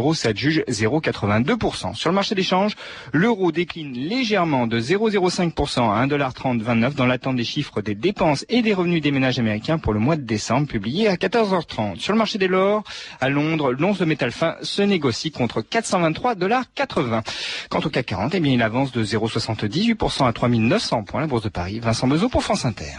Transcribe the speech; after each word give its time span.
euro, 0.00 0.14
ça 0.14 0.34
juge 0.34 0.64
0,82%. 0.68 1.94
Sur 1.94 2.10
le 2.10 2.14
marché 2.14 2.34
des 2.34 2.42
changes, 2.42 2.74
l'euro 3.12 3.52
décline 3.52 3.92
légèrement 3.92 4.66
de 4.66 4.80
0,05% 4.80 5.92
à 5.92 6.06
1,3029 6.06 6.94
dans 6.94 7.06
l'attente 7.06 7.36
des 7.36 7.44
chiffres 7.44 7.82
des 7.82 7.94
dépenses 7.94 8.44
et 8.48 8.62
des 8.62 8.74
revenus 8.74 9.02
des 9.02 9.12
ménages 9.12 9.38
américains 9.38 9.78
pour 9.78 9.92
le 9.92 10.00
mois 10.00 10.16
de 10.16 10.22
décembre, 10.22 10.66
publié 10.66 11.08
à 11.08 11.16
14h30. 11.16 11.98
Sur 11.98 12.12
le 12.12 12.18
marché 12.18 12.38
des 12.38 12.48
l'or, 12.48 12.82
à 13.20 13.28
Londres, 13.28 13.72
l'once 13.72 13.98
de 13.98 14.04
métal 14.04 14.32
fin 14.32 14.56
se 14.62 14.82
négocie 14.82 15.30
contre 15.30 15.60
423,80 15.60 17.22
Quant 17.68 17.80
au 17.80 17.90
CAC 17.90 18.06
40, 18.06 18.34
eh 18.34 18.40
bien, 18.40 18.52
il 18.52 18.62
avance 18.62 18.92
de 18.92 19.04
0,78% 19.04 20.26
à 20.26 20.32
3900 20.32 21.04
points. 21.04 21.20
La 21.20 21.26
Bourse 21.26 21.42
de 21.44 21.48
Paris, 21.48 21.78
Vincent 21.78 22.08
Bezo 22.08 22.28
pour 22.28 22.42
France 22.42 22.64
Inter. 22.64 22.96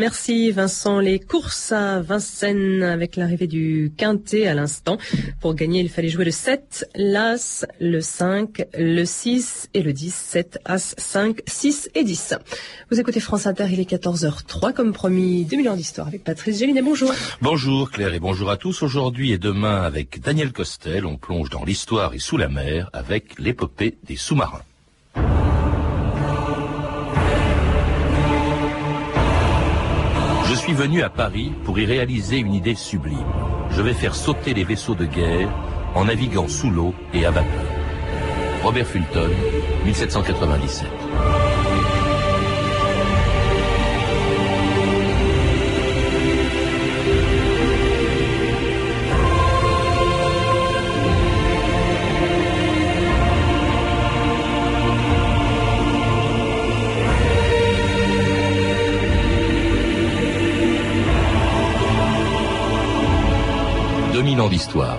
Merci 0.00 0.50
Vincent. 0.50 0.98
Les 0.98 1.20
courses 1.20 1.72
à 1.72 2.00
Vincennes 2.00 2.82
avec 2.82 3.16
l'arrivée 3.16 3.46
du 3.46 3.92
quintet 3.98 4.46
à 4.46 4.54
l'instant. 4.54 4.96
Pour 5.42 5.54
gagner, 5.54 5.80
il 5.80 5.90
fallait 5.90 6.08
jouer 6.08 6.24
le 6.24 6.30
7, 6.30 6.88
l'As, 6.94 7.66
le 7.82 8.00
5, 8.00 8.64
le 8.78 9.04
6 9.04 9.68
et 9.74 9.82
le 9.82 9.92
10. 9.92 10.14
7, 10.14 10.58
As, 10.64 10.94
5, 10.96 11.42
6 11.46 11.90
et 11.94 12.02
10. 12.02 12.34
Vous 12.90 12.98
écoutez 12.98 13.20
France 13.20 13.46
Inter, 13.46 13.66
il 13.70 13.78
est 13.78 13.90
14h03 13.90 14.72
comme 14.72 14.94
promis. 14.94 15.44
2 15.44 15.58
millions 15.58 15.76
d'histoires 15.76 16.06
avec 16.06 16.24
Patrice 16.24 16.58
Gélinet. 16.60 16.80
Bonjour. 16.80 17.12
Bonjour 17.42 17.90
Claire 17.90 18.14
et 18.14 18.20
bonjour 18.20 18.48
à 18.48 18.56
tous. 18.56 18.82
Aujourd'hui 18.82 19.32
et 19.32 19.38
demain 19.38 19.82
avec 19.82 20.22
Daniel 20.22 20.52
Costel, 20.52 21.04
on 21.04 21.18
plonge 21.18 21.50
dans 21.50 21.62
l'histoire 21.62 22.14
et 22.14 22.18
sous 22.18 22.38
la 22.38 22.48
mer 22.48 22.88
avec 22.94 23.38
l'épopée 23.38 23.98
des 24.04 24.16
sous-marins. 24.16 24.62
Suis 30.70 30.78
venu 30.78 31.02
à 31.02 31.10
Paris 31.10 31.52
pour 31.64 31.80
y 31.80 31.84
réaliser 31.84 32.36
une 32.36 32.54
idée 32.54 32.76
sublime. 32.76 33.26
Je 33.72 33.82
vais 33.82 33.92
faire 33.92 34.14
sauter 34.14 34.54
les 34.54 34.62
vaisseaux 34.62 34.94
de 34.94 35.04
guerre 35.04 35.48
en 35.96 36.04
naviguant 36.04 36.46
sous 36.46 36.70
l'eau 36.70 36.94
et 37.12 37.26
à 37.26 37.32
vapeur. 37.32 37.66
Robert 38.62 38.86
Fulton, 38.86 39.30
1797. 39.84 40.86
2000 64.20 64.40
ans 64.42 64.48
d'histoire. 64.50 64.98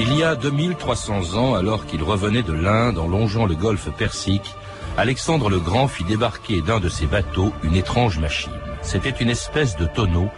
Il 0.00 0.18
y 0.18 0.24
a 0.24 0.34
2300 0.34 1.36
ans, 1.36 1.54
alors 1.54 1.86
qu'il 1.86 2.02
revenait 2.02 2.42
de 2.42 2.52
l'Inde 2.52 2.98
en 2.98 3.06
longeant 3.06 3.46
le 3.46 3.54
golfe 3.54 3.90
Persique, 3.96 4.56
Alexandre 4.96 5.48
le 5.48 5.60
Grand 5.60 5.86
fit 5.86 6.02
débarquer 6.02 6.62
d'un 6.62 6.80
de 6.80 6.88
ses 6.88 7.06
bateaux 7.06 7.52
une 7.62 7.76
étrange 7.76 8.18
machine. 8.18 8.50
C'était 8.82 9.10
une 9.10 9.30
espèce 9.30 9.76
de 9.76 9.86
tonneau 9.86 10.28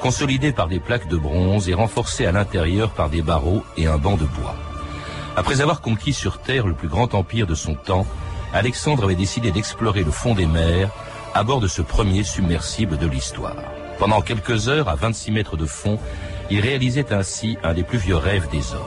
consolidé 0.00 0.52
par 0.52 0.68
des 0.68 0.80
plaques 0.80 1.08
de 1.08 1.16
bronze 1.16 1.70
et 1.70 1.74
renforcé 1.74 2.26
à 2.26 2.32
l'intérieur 2.32 2.90
par 2.90 3.08
des 3.08 3.22
barreaux 3.22 3.64
et 3.78 3.86
un 3.86 3.96
banc 3.96 4.18
de 4.18 4.26
bois. 4.26 4.54
Après 5.34 5.62
avoir 5.62 5.80
conquis 5.80 6.12
sur 6.12 6.40
Terre 6.40 6.66
le 6.66 6.74
plus 6.74 6.88
grand 6.88 7.14
empire 7.14 7.46
de 7.46 7.54
son 7.54 7.74
temps, 7.74 8.06
Alexandre 8.54 9.02
avait 9.02 9.16
décidé 9.16 9.50
d'explorer 9.50 10.04
le 10.04 10.12
fond 10.12 10.32
des 10.32 10.46
mers 10.46 10.88
à 11.34 11.42
bord 11.42 11.58
de 11.58 11.66
ce 11.66 11.82
premier 11.82 12.22
submersible 12.22 12.96
de 12.98 13.08
l'histoire. 13.08 13.56
Pendant 13.98 14.20
quelques 14.20 14.68
heures, 14.68 14.88
à 14.88 14.94
26 14.94 15.32
mètres 15.32 15.56
de 15.56 15.66
fond, 15.66 15.98
il 16.50 16.60
réalisait 16.60 17.12
ainsi 17.12 17.58
un 17.64 17.74
des 17.74 17.82
plus 17.82 17.98
vieux 17.98 18.14
rêves 18.14 18.48
des 18.52 18.72
hommes. 18.72 18.80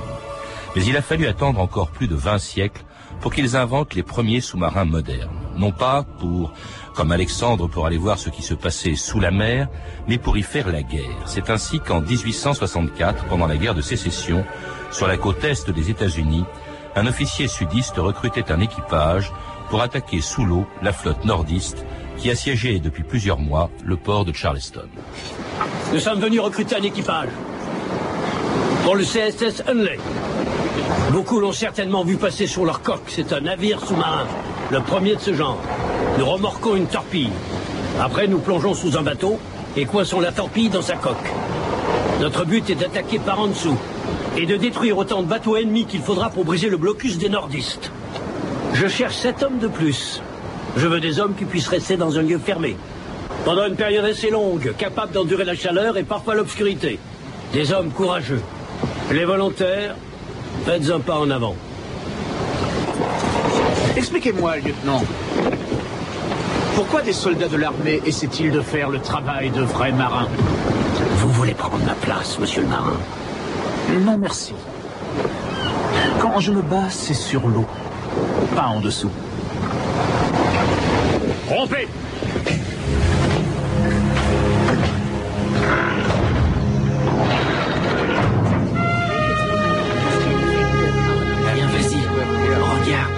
Mais 0.73 0.85
il 0.85 0.95
a 0.95 1.01
fallu 1.01 1.27
attendre 1.27 1.59
encore 1.59 1.89
plus 1.89 2.07
de 2.07 2.15
20 2.15 2.37
siècles 2.37 2.81
pour 3.19 3.33
qu'ils 3.33 3.57
inventent 3.57 3.93
les 3.93 4.03
premiers 4.03 4.39
sous-marins 4.39 4.85
modernes. 4.85 5.35
Non 5.57 5.73
pas 5.73 6.03
pour, 6.17 6.53
comme 6.95 7.11
Alexandre, 7.11 7.67
pour 7.67 7.85
aller 7.85 7.97
voir 7.97 8.19
ce 8.19 8.29
qui 8.29 8.43
se 8.43 8.53
passait 8.53 8.95
sous 8.95 9.19
la 9.19 9.31
mer, 9.31 9.67
mais 10.07 10.17
pour 10.17 10.37
y 10.37 10.43
faire 10.43 10.71
la 10.71 10.81
guerre. 10.81 11.23
C'est 11.25 11.49
ainsi 11.49 11.81
qu'en 11.81 11.99
1864, 11.99 13.25
pendant 13.25 13.47
la 13.47 13.57
guerre 13.57 13.75
de 13.75 13.81
sécession, 13.81 14.45
sur 14.91 15.09
la 15.09 15.17
côte 15.17 15.43
est 15.43 15.69
des 15.71 15.89
États-Unis, 15.89 16.45
un 16.95 17.05
officier 17.05 17.47
sudiste 17.47 17.97
recrutait 17.97 18.51
un 18.51 18.59
équipage 18.59 19.31
pour 19.69 19.81
attaquer 19.81 20.21
sous 20.21 20.45
l'eau 20.45 20.65
la 20.81 20.93
flotte 20.93 21.25
nordiste 21.25 21.85
qui 22.17 22.31
assiégeait 22.31 22.79
depuis 22.79 23.03
plusieurs 23.03 23.39
mois 23.39 23.69
le 23.85 23.95
port 23.95 24.25
de 24.25 24.33
Charleston. 24.33 24.87
Nous 25.93 25.99
sommes 25.99 26.19
venus 26.19 26.39
recruter 26.39 26.75
un 26.75 26.83
équipage 26.83 27.29
pour 28.83 28.95
le 28.95 29.03
CSS 29.03 29.63
Hunley. 29.67 29.99
Beaucoup 31.11 31.39
l'ont 31.39 31.51
certainement 31.51 32.03
vu 32.03 32.15
passer 32.15 32.47
sur 32.47 32.65
leur 32.65 32.81
coque. 32.81 33.03
C'est 33.07 33.33
un 33.33 33.41
navire 33.41 33.79
sous-marin, 33.85 34.27
le 34.71 34.81
premier 34.81 35.15
de 35.15 35.21
ce 35.21 35.33
genre. 35.33 35.57
Nous 36.17 36.25
remorquons 36.25 36.75
une 36.75 36.87
torpille. 36.87 37.29
Après, 37.99 38.27
nous 38.27 38.39
plongeons 38.39 38.73
sous 38.73 38.97
un 38.97 39.01
bateau 39.01 39.39
et 39.75 39.85
coinçons 39.85 40.19
la 40.19 40.31
torpille 40.31 40.69
dans 40.69 40.81
sa 40.81 40.95
coque. 40.95 41.15
Notre 42.19 42.45
but 42.45 42.69
est 42.69 42.75
d'attaquer 42.75 43.19
par 43.19 43.39
en 43.39 43.47
dessous 43.47 43.77
et 44.37 44.45
de 44.45 44.55
détruire 44.55 44.97
autant 44.97 45.21
de 45.21 45.27
bateaux 45.27 45.55
ennemis 45.55 45.85
qu'il 45.85 46.01
faudra 46.01 46.29
pour 46.29 46.45
briser 46.45 46.69
le 46.69 46.77
blocus 46.77 47.17
des 47.17 47.29
nordistes. 47.29 47.91
Je 48.73 48.87
cherche 48.87 49.15
sept 49.15 49.43
hommes 49.43 49.59
de 49.59 49.67
plus. 49.67 50.21
Je 50.75 50.87
veux 50.87 50.99
des 50.99 51.19
hommes 51.19 51.33
qui 51.35 51.45
puissent 51.45 51.67
rester 51.67 51.97
dans 51.97 52.17
un 52.19 52.21
lieu 52.21 52.37
fermé. 52.37 52.77
Pendant 53.45 53.65
une 53.65 53.75
période 53.75 54.05
assez 54.05 54.29
longue, 54.29 54.73
capables 54.77 55.11
d'endurer 55.11 55.45
la 55.45 55.55
chaleur 55.55 55.97
et 55.97 56.03
parfois 56.03 56.35
l'obscurité. 56.35 56.99
Des 57.53 57.71
hommes 57.71 57.89
courageux. 57.91 58.41
Les 59.11 59.25
volontaires, 59.25 59.95
faites 60.65 60.89
un 60.89 60.99
pas 60.99 61.17
en 61.17 61.29
avant. 61.31 61.55
Expliquez-moi, 63.95 64.57
lieutenant. 64.57 65.03
Pourquoi 66.75 67.01
des 67.01 67.13
soldats 67.13 67.47
de 67.47 67.57
l'armée 67.57 68.01
essaient-ils 68.05 68.51
de 68.51 68.61
faire 68.61 68.89
le 68.89 68.99
travail 68.99 69.49
de 69.49 69.61
vrais 69.61 69.91
marins? 69.91 70.27
Vous 71.15 71.29
voulez 71.29 71.55
prendre 71.55 71.83
ma 71.83 71.95
place, 71.95 72.37
monsieur 72.37 72.61
le 72.61 72.67
marin? 72.67 72.97
Non, 74.01 74.17
merci. 74.17 74.53
Quand 76.19 76.39
je 76.39 76.51
me 76.51 76.61
bats, 76.61 76.89
c'est 76.89 77.15
sur 77.15 77.47
l'eau 77.47 77.65
pas 78.55 78.67
en 78.67 78.79
dessous. 78.79 79.11
Rompez 81.49 81.87
Viens, 91.55 91.67
vas-y, 91.67 92.01
regarde. 92.59 93.11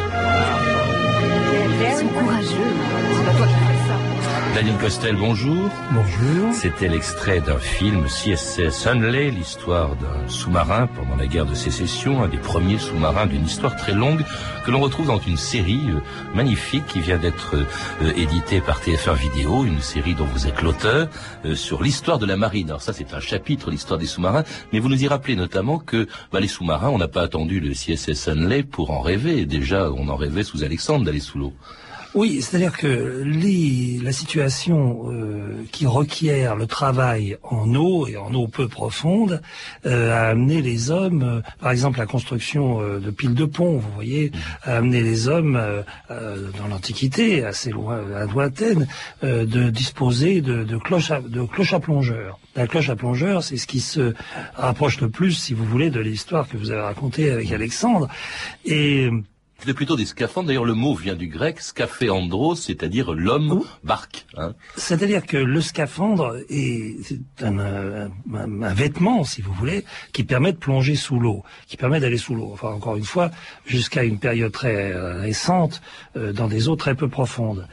Ils 1.82 1.98
sont 1.98 2.08
courageux. 2.08 2.48
C'est 3.12 3.26
pas 3.26 3.34
toi 3.38 3.48
qui. 3.48 3.69
Daniel 4.56 4.78
Costel, 4.78 5.16
bonjour. 5.16 5.70
Bonjour. 5.92 6.54
C'était 6.54 6.88
l'extrait 6.88 7.40
d'un 7.40 7.60
film 7.60 8.06
CSS 8.08 8.88
Hunley, 8.88 9.30
l'histoire 9.30 9.96
d'un 9.96 10.28
sous-marin 10.28 10.88
pendant 10.88 11.16
la 11.16 11.28
guerre 11.28 11.46
de 11.46 11.54
sécession, 11.54 12.24
un 12.24 12.28
des 12.28 12.38
premiers 12.38 12.80
sous-marins 12.80 13.28
d'une 13.28 13.46
histoire 13.46 13.76
très 13.76 13.94
longue 13.94 14.24
que 14.66 14.72
l'on 14.72 14.80
retrouve 14.80 15.08
dans 15.08 15.20
une 15.20 15.38
série 15.38 15.82
euh, 15.90 16.00
magnifique 16.36 16.86
qui 16.88 17.00
vient 17.00 17.20
d'être 17.20 17.56
euh, 17.56 18.12
éditée 18.16 18.60
par 18.60 18.82
TF1 18.82 19.16
Vidéo, 19.16 19.66
une 19.66 19.82
série 19.82 20.16
dont 20.16 20.26
vous 20.26 20.48
êtes 20.48 20.62
l'auteur, 20.62 21.10
euh, 21.46 21.56
sur 21.56 21.84
l'histoire 21.84 22.18
de 22.18 22.26
la 22.26 22.36
marine. 22.36 22.70
Alors 22.70 22.82
ça, 22.82 22.92
c'est 22.92 23.14
un 23.14 23.20
chapitre, 23.20 23.70
l'histoire 23.70 24.00
des 24.00 24.08
sous-marins, 24.08 24.44
mais 24.74 24.80
vous 24.80 24.90
nous 24.90 25.02
y 25.02 25.08
rappelez 25.08 25.36
notamment 25.36 25.78
que 25.78 26.08
bah, 26.32 26.40
les 26.40 26.48
sous-marins, 26.48 26.90
on 26.90 26.98
n'a 26.98 27.08
pas 27.08 27.22
attendu 27.22 27.60
le 27.60 27.74
CSS 27.74 28.28
Hunley 28.30 28.64
pour 28.64 28.92
en 28.92 29.02
rêver. 29.02 29.46
Déjà, 29.46 29.92
on 29.92 30.10
en 30.10 30.16
rêvait 30.16 30.44
sous 30.44 30.64
Alexandre 30.64 31.06
d'aller 31.06 31.20
sous 31.20 31.38
l'eau. 31.38 31.54
Oui, 32.16 32.42
c'est-à-dire 32.42 32.76
que 32.76 33.22
les, 33.24 34.00
la 34.02 34.12
situation 34.12 35.12
euh, 35.12 35.64
qui 35.72 35.86
requiert 35.86 36.56
le 36.56 36.66
travail 36.66 37.38
en 37.44 37.76
eau 37.76 38.08
et 38.08 38.18
en 38.18 38.34
eau 38.34 38.48
peu 38.48 38.68
profonde 38.68 39.44
euh, 39.86 40.12
a 40.12 40.30
amené 40.30 40.64
les 40.64 40.90
hommes, 40.90 41.22
euh, 41.22 41.42
par 41.60 41.70
exemple 41.70 42.00
la 42.00 42.08
construction 42.08 42.82
euh, 42.82 43.00
de 43.00 43.12
piles 43.12 43.36
de 43.36 43.46
ponts, 43.46 43.78
vous 43.78 43.92
voyez, 43.94 44.32
a 44.64 44.78
amené 44.78 45.02
les 45.02 45.28
hommes 45.28 45.56
euh, 45.56 45.84
euh, 46.10 46.50
dans 46.58 46.68
l'Antiquité, 46.68 47.46
assez 47.46 47.70
loin, 47.70 48.00
à 48.16 48.26
lointaine, 48.26 48.88
de 49.22 49.70
disposer 49.70 50.42
de, 50.42 50.64
de 50.64 50.78
cloches 50.78 51.12
à, 51.12 51.22
de 51.22 51.44
cloches 51.44 51.74
à 51.74 51.80
plongeurs. 51.80 52.40
La 52.56 52.66
cloche 52.66 52.90
à 52.90 52.96
plongeur, 52.96 53.44
c'est 53.44 53.58
ce 53.58 53.68
qui 53.68 53.80
se 53.80 54.16
rapproche 54.56 55.00
le 55.00 55.10
plus, 55.10 55.34
si 55.34 55.54
vous 55.54 55.66
voulez, 55.66 55.92
de 55.92 56.00
l'histoire 56.00 56.48
que 56.48 56.58
vous 56.58 56.72
avez 56.72 56.82
racontée 56.82 57.30
avec 57.32 57.52
Alexandre. 57.52 58.08
Et 58.66 59.10
C'était 59.60 59.74
plutôt 59.74 59.96
des 59.98 60.06
scaphandres. 60.06 60.48
D'ailleurs, 60.48 60.64
le 60.66 60.74
mot 60.74 60.96
vient 60.96 61.16
du 61.16 61.28
grec 61.28 61.60
scaphéandros, 61.60 62.56
c'est-à-dire 62.56 63.12
l'homme 63.14 63.62
barque. 63.84 64.26
Hein. 64.38 64.54
C'est-à-dire 64.78 65.26
que 65.26 65.38
le 65.38 65.60
scaphandre 65.62 66.38
est 66.50 66.96
c'est 67.04 67.20
un, 67.46 67.60
un- 67.60 68.10
un- 68.34 68.62
un 68.64 68.74
vêtement, 68.74 69.24
si 69.26 69.42
vous 69.42 69.52
voulez, 69.54 69.84
qui 70.14 70.24
permet 70.24 70.54
de 70.54 70.58
plonger 70.58 70.96
sous 70.96 71.20
l'eau, 71.20 71.44
qui 71.68 71.76
permet 71.76 72.00
d'aller 72.00 72.18
sous 72.18 72.36
l'eau. 72.36 72.50
Enfin, 72.54 72.70
encore 72.70 72.96
une 72.96 73.04
fois, 73.04 73.32
jusqu'à 73.66 74.04
une 74.04 74.18
période 74.18 74.52
très 74.54 74.94
euh, 74.94 75.20
récente, 75.22 75.82
euh, 76.16 76.32
dans 76.32 76.48
des 76.48 76.70
eaux 76.70 76.76
très 76.78 76.96
peu 76.96 77.10
profondes. 77.10 77.68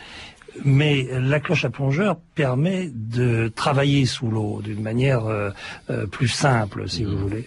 mais 0.65 1.07
la 1.13 1.39
cloche 1.39 1.65
à 1.67 1.71
plongeur 1.71 2.17
permet 2.35 2.91
de 2.95 3.49
travailler 3.55 4.07
sous 4.07 4.31
l'eau 4.31 4.63
d'une 4.63 4.81
manière 4.83 5.27
euh, 5.27 5.51
euh, 5.91 6.07
plus 6.07 6.29
simple, 6.29 6.89
si 6.89 7.05
vous 7.05 7.17
voulez. 7.17 7.47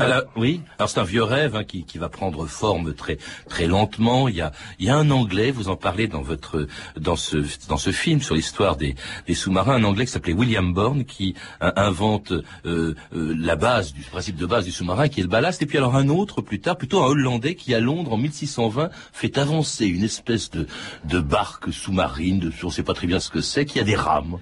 Alors, 0.00 0.22
oui, 0.36 0.60
alors 0.78 0.88
c'est 0.88 1.00
un 1.00 1.04
vieux 1.04 1.22
rêve 1.22 1.56
hein, 1.56 1.64
qui, 1.64 1.84
qui, 1.84 1.98
va 1.98 2.08
prendre 2.08 2.46
forme 2.46 2.94
très 2.94 3.18
très 3.48 3.66
lentement. 3.66 4.28
Il 4.28 4.36
y 4.36 4.40
a, 4.40 4.52
il 4.78 4.86
y 4.86 4.90
a 4.90 4.96
un 4.96 5.10
Anglais, 5.10 5.50
vous 5.50 5.68
en 5.68 5.76
parlez 5.76 6.06
dans 6.06 6.22
votre 6.22 6.66
dans 6.96 7.16
ce 7.16 7.38
dans 7.68 7.76
ce 7.76 7.90
film 7.90 8.20
sur 8.20 8.34
l'histoire 8.34 8.76
des, 8.76 8.94
des 9.26 9.34
sous-marins, 9.34 9.74
un 9.74 9.84
Anglais 9.84 10.06
qui 10.06 10.12
s'appelait 10.12 10.32
William 10.32 10.72
Bourne 10.72 11.04
qui 11.04 11.34
euh, 11.62 11.72
invente 11.76 12.32
euh, 12.32 12.94
euh, 13.14 13.34
la 13.38 13.56
base 13.56 13.92
du 13.92 14.02
principe 14.02 14.36
de 14.36 14.46
base 14.46 14.64
du 14.64 14.72
sous-marin 14.72 15.08
qui 15.08 15.20
est 15.20 15.24
le 15.24 15.28
ballast. 15.28 15.62
Et 15.62 15.66
puis 15.66 15.78
alors 15.78 15.96
un 15.96 16.08
autre 16.08 16.42
plus 16.42 16.60
tard, 16.60 16.76
plutôt 16.76 17.02
un 17.02 17.06
Hollandais 17.06 17.54
qui 17.54 17.74
à 17.74 17.80
Londres 17.80 18.12
en 18.12 18.18
1620 18.18 18.90
fait 19.12 19.38
avancer 19.38 19.86
une 19.86 20.04
espèce 20.04 20.50
de 20.50 20.66
de 21.04 21.20
barque 21.20 21.72
sous-marine, 21.72 22.38
de, 22.38 22.52
on 22.62 22.66
ne 22.66 22.72
sait 22.72 22.82
pas 22.82 22.94
très 22.94 23.06
bien 23.06 23.20
ce 23.20 23.30
que 23.30 23.40
c'est, 23.40 23.64
qui 23.64 23.80
a 23.80 23.84
des 23.84 23.96
rames. 23.96 24.38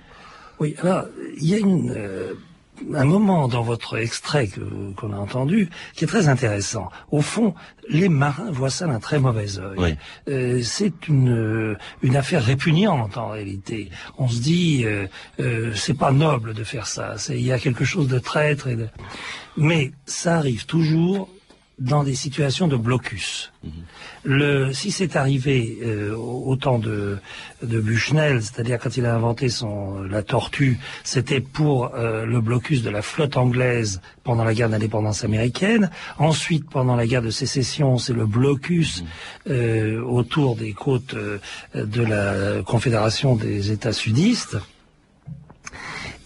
Oui, 0.61 0.75
alors 0.81 1.05
il 1.38 1.49
y 1.49 1.55
a 1.55 1.59
une 1.59 1.94
un 2.94 3.05
moment 3.05 3.49
dans 3.49 3.62
votre 3.62 3.99
extrait 3.99 4.49
qu'on 4.97 5.12
a 5.12 5.17
entendu 5.17 5.71
qui 5.94 6.05
est 6.05 6.06
très 6.06 6.29
intéressant. 6.29 6.91
Au 7.11 7.21
fond, 7.21 7.55
les 7.88 8.09
marins 8.09 8.50
voient 8.50 8.71
ça 8.71 8.87
d'un 8.87 9.00
très 9.00 9.19
mauvais 9.19 9.59
œil. 9.59 9.97
Euh, 10.29 10.61
c'est 10.62 11.09
une 11.09 11.76
une 12.03 12.17
affaire 12.17 12.43
répugnante 12.44 13.17
en 13.17 13.29
réalité. 13.29 13.91
On 14.19 14.29
se 14.29 14.41
dit 14.41 14.82
euh, 14.85 15.06
euh, 15.41 15.73
c'est 15.75 15.99
pas 15.99 16.12
noble 16.12 16.55
de 16.55 16.65
faire 16.65 16.87
ça. 16.87 17.15
Il 17.29 17.43
y 17.43 17.53
a 17.53 17.59
quelque 17.59 17.85
chose 17.85 18.09
de 18.09 18.19
traître. 18.19 18.69
Et 18.69 18.76
de... 18.76 18.88
Mais 19.56 19.93
ça 20.06 20.37
arrive 20.37 20.67
toujours 20.67 21.29
dans 21.79 22.05
des 22.05 22.15
situations 22.15 22.69
de 22.69 22.76
blocus. 22.76 23.53
Mhm. 23.65 23.71
Le, 24.25 24.73
si 24.73 24.91
c'est 24.91 25.17
arrivé 25.17 25.79
euh, 25.82 26.15
au 26.15 26.55
temps 26.56 26.79
de, 26.79 27.19
de 27.62 27.81
Bushnell, 27.81 28.43
c'est-à-dire 28.43 28.79
quand 28.79 28.97
il 28.97 29.05
a 29.06 29.15
inventé 29.15 29.49
son 29.49 30.03
la 30.03 30.23
tortue, 30.23 30.79
c'était 31.03 31.41
pour 31.41 31.94
euh, 31.94 32.25
le 32.25 32.41
blocus 32.41 32.82
de 32.82 32.91
la 32.91 33.03
flotte 33.03 33.37
anglaise 33.37 34.00
pendant 34.23 34.44
la 34.44 34.55
guerre 34.55 34.71
d'indépendance 34.71 35.25
américaine. 35.25 35.91
Ensuite, 36.19 36.71
pendant 36.71 36.97
la 36.97 37.06
guerre 37.06 37.23
de 37.23 37.31
sécession, 37.31 37.99
c'est 37.99 38.15
le 38.15 38.26
blocus 38.26 39.03
mhm. 39.03 39.09
euh, 39.50 40.03
autour 40.03 40.56
des 40.56 40.73
côtes 40.73 41.15
de 41.15 42.03
la 42.03 42.62
Confédération 42.62 43.35
des 43.35 43.73
États 43.73 43.93
sudistes 43.93 44.56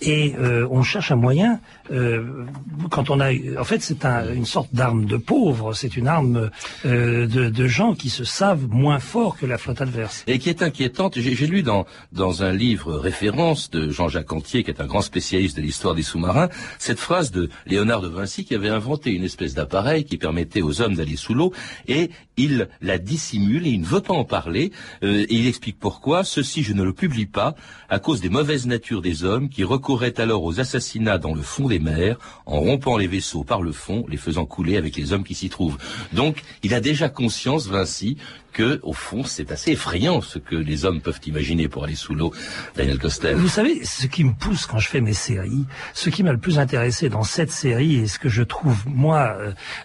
et 0.00 0.34
euh, 0.38 0.66
on 0.70 0.82
cherche 0.82 1.10
un 1.10 1.16
moyen. 1.16 1.60
Euh, 1.90 2.44
quand 2.90 3.10
on 3.10 3.20
a, 3.20 3.32
en 3.58 3.64
fait, 3.64 3.80
c'est 3.80 4.04
un, 4.04 4.32
une 4.32 4.46
sorte 4.46 4.74
d'arme 4.74 5.06
de 5.06 5.16
pauvre. 5.16 5.74
C'est 5.74 5.96
une 5.96 6.08
arme 6.08 6.50
euh, 6.84 7.26
de, 7.26 7.48
de, 7.48 7.66
gens 7.66 7.94
qui 7.94 8.10
se 8.10 8.24
savent 8.24 8.66
moins 8.68 8.98
forts 8.98 9.36
que 9.36 9.46
la 9.46 9.58
flotte 9.58 9.80
adverse. 9.80 10.24
Et 10.26 10.38
qui 10.38 10.48
est 10.48 10.62
inquiétante. 10.62 11.18
J'ai 11.18 11.46
lu 11.46 11.62
dans 11.62 11.86
dans 12.12 12.42
un 12.42 12.52
livre 12.52 12.94
référence 12.96 13.70
de 13.70 13.90
Jean-Jacques 13.90 14.32
Antier, 14.32 14.64
qui 14.64 14.70
est 14.70 14.80
un 14.80 14.86
grand 14.86 15.02
spécialiste 15.02 15.56
de 15.56 15.62
l'histoire 15.62 15.94
des 15.94 16.02
sous-marins, 16.02 16.48
cette 16.78 16.98
phrase 16.98 17.30
de 17.30 17.48
Léonard 17.66 18.00
de 18.00 18.08
Vinci 18.08 18.44
qui 18.44 18.54
avait 18.54 18.68
inventé 18.68 19.12
une 19.12 19.24
espèce 19.24 19.54
d'appareil 19.54 20.04
qui 20.04 20.16
permettait 20.16 20.62
aux 20.62 20.80
hommes 20.80 20.94
d'aller 20.94 21.16
sous 21.16 21.34
l'eau 21.34 21.52
et 21.86 22.10
il 22.36 22.68
la 22.80 22.98
dissimule 22.98 23.66
et 23.66 23.70
il 23.70 23.80
ne 23.80 23.86
veut 23.86 24.00
pas 24.00 24.14
en 24.14 24.24
parler. 24.24 24.72
Euh, 25.02 25.26
et 25.28 25.34
il 25.34 25.46
explique 25.46 25.78
pourquoi. 25.78 26.24
Ceci, 26.24 26.62
je 26.62 26.72
ne 26.72 26.82
le 26.82 26.92
publie 26.92 27.26
pas 27.26 27.54
à 27.88 27.98
cause 27.98 28.20
des 28.20 28.28
mauvaises 28.28 28.66
natures 28.66 29.02
des 29.02 29.24
hommes 29.24 29.48
qui 29.48 29.64
recouraient 29.64 30.20
alors 30.20 30.44
aux 30.44 30.60
assassinats 30.60 31.18
dans 31.18 31.34
le 31.34 31.42
fond 31.42 31.66
des 31.66 31.77
mers 31.78 32.18
en 32.46 32.60
rompant 32.60 32.96
les 32.96 33.06
vaisseaux 33.06 33.44
par 33.44 33.62
le 33.62 33.72
fond, 33.72 34.04
les 34.08 34.16
faisant 34.16 34.46
couler 34.46 34.76
avec 34.76 34.96
les 34.96 35.12
hommes 35.12 35.24
qui 35.24 35.34
s'y 35.34 35.48
trouvent. 35.48 35.78
Donc, 36.12 36.42
il 36.62 36.74
a 36.74 36.80
déjà 36.80 37.08
conscience, 37.08 37.68
Vinci, 37.68 38.16
que, 38.52 38.80
au 38.82 38.92
fond, 38.92 39.24
c'est 39.24 39.52
assez 39.52 39.72
effrayant 39.72 40.20
ce 40.20 40.38
que 40.38 40.56
les 40.56 40.84
hommes 40.84 41.00
peuvent 41.00 41.20
imaginer 41.26 41.68
pour 41.68 41.84
aller 41.84 41.94
sous 41.94 42.14
l'eau. 42.14 42.32
Daniel 42.74 42.98
Costel. 42.98 43.36
Vous 43.36 43.48
savez, 43.48 43.84
ce 43.84 44.06
qui 44.06 44.24
me 44.24 44.32
pousse 44.32 44.66
quand 44.66 44.78
je 44.78 44.88
fais 44.88 45.00
mes 45.00 45.12
séries, 45.12 45.64
ce 45.94 46.10
qui 46.10 46.22
m'a 46.22 46.32
le 46.32 46.38
plus 46.38 46.58
intéressé 46.58 47.08
dans 47.08 47.22
cette 47.22 47.52
série 47.52 47.96
et 47.96 48.06
ce 48.06 48.18
que 48.18 48.28
je 48.28 48.42
trouve, 48.42 48.84
moi, 48.86 49.36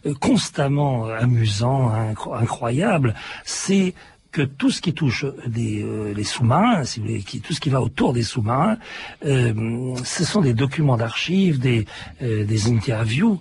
euh, 0.05 0.13
constamment 0.19 1.05
amusant, 1.05 1.91
incroyable, 2.33 3.13
c'est 3.45 3.93
que 4.33 4.41
tout 4.41 4.71
ce 4.71 4.81
qui 4.81 4.93
touche 4.93 5.25
des, 5.47 5.81
euh, 5.81 6.13
les 6.13 6.25
sous-marins, 6.25 6.83
si 6.83 6.99
vous 6.99 7.05
voulez, 7.05 7.21
qui, 7.21 7.39
tout 7.39 7.53
ce 7.53 7.61
qui 7.61 7.69
va 7.69 7.81
autour 7.81 8.11
des 8.11 8.23
sous-marins, 8.23 8.77
euh, 9.25 9.95
ce 10.03 10.25
sont 10.25 10.41
des 10.41 10.53
documents 10.53 10.97
d'archives, 10.97 11.59
des, 11.59 11.85
des 12.19 12.67
interviews 12.67 13.39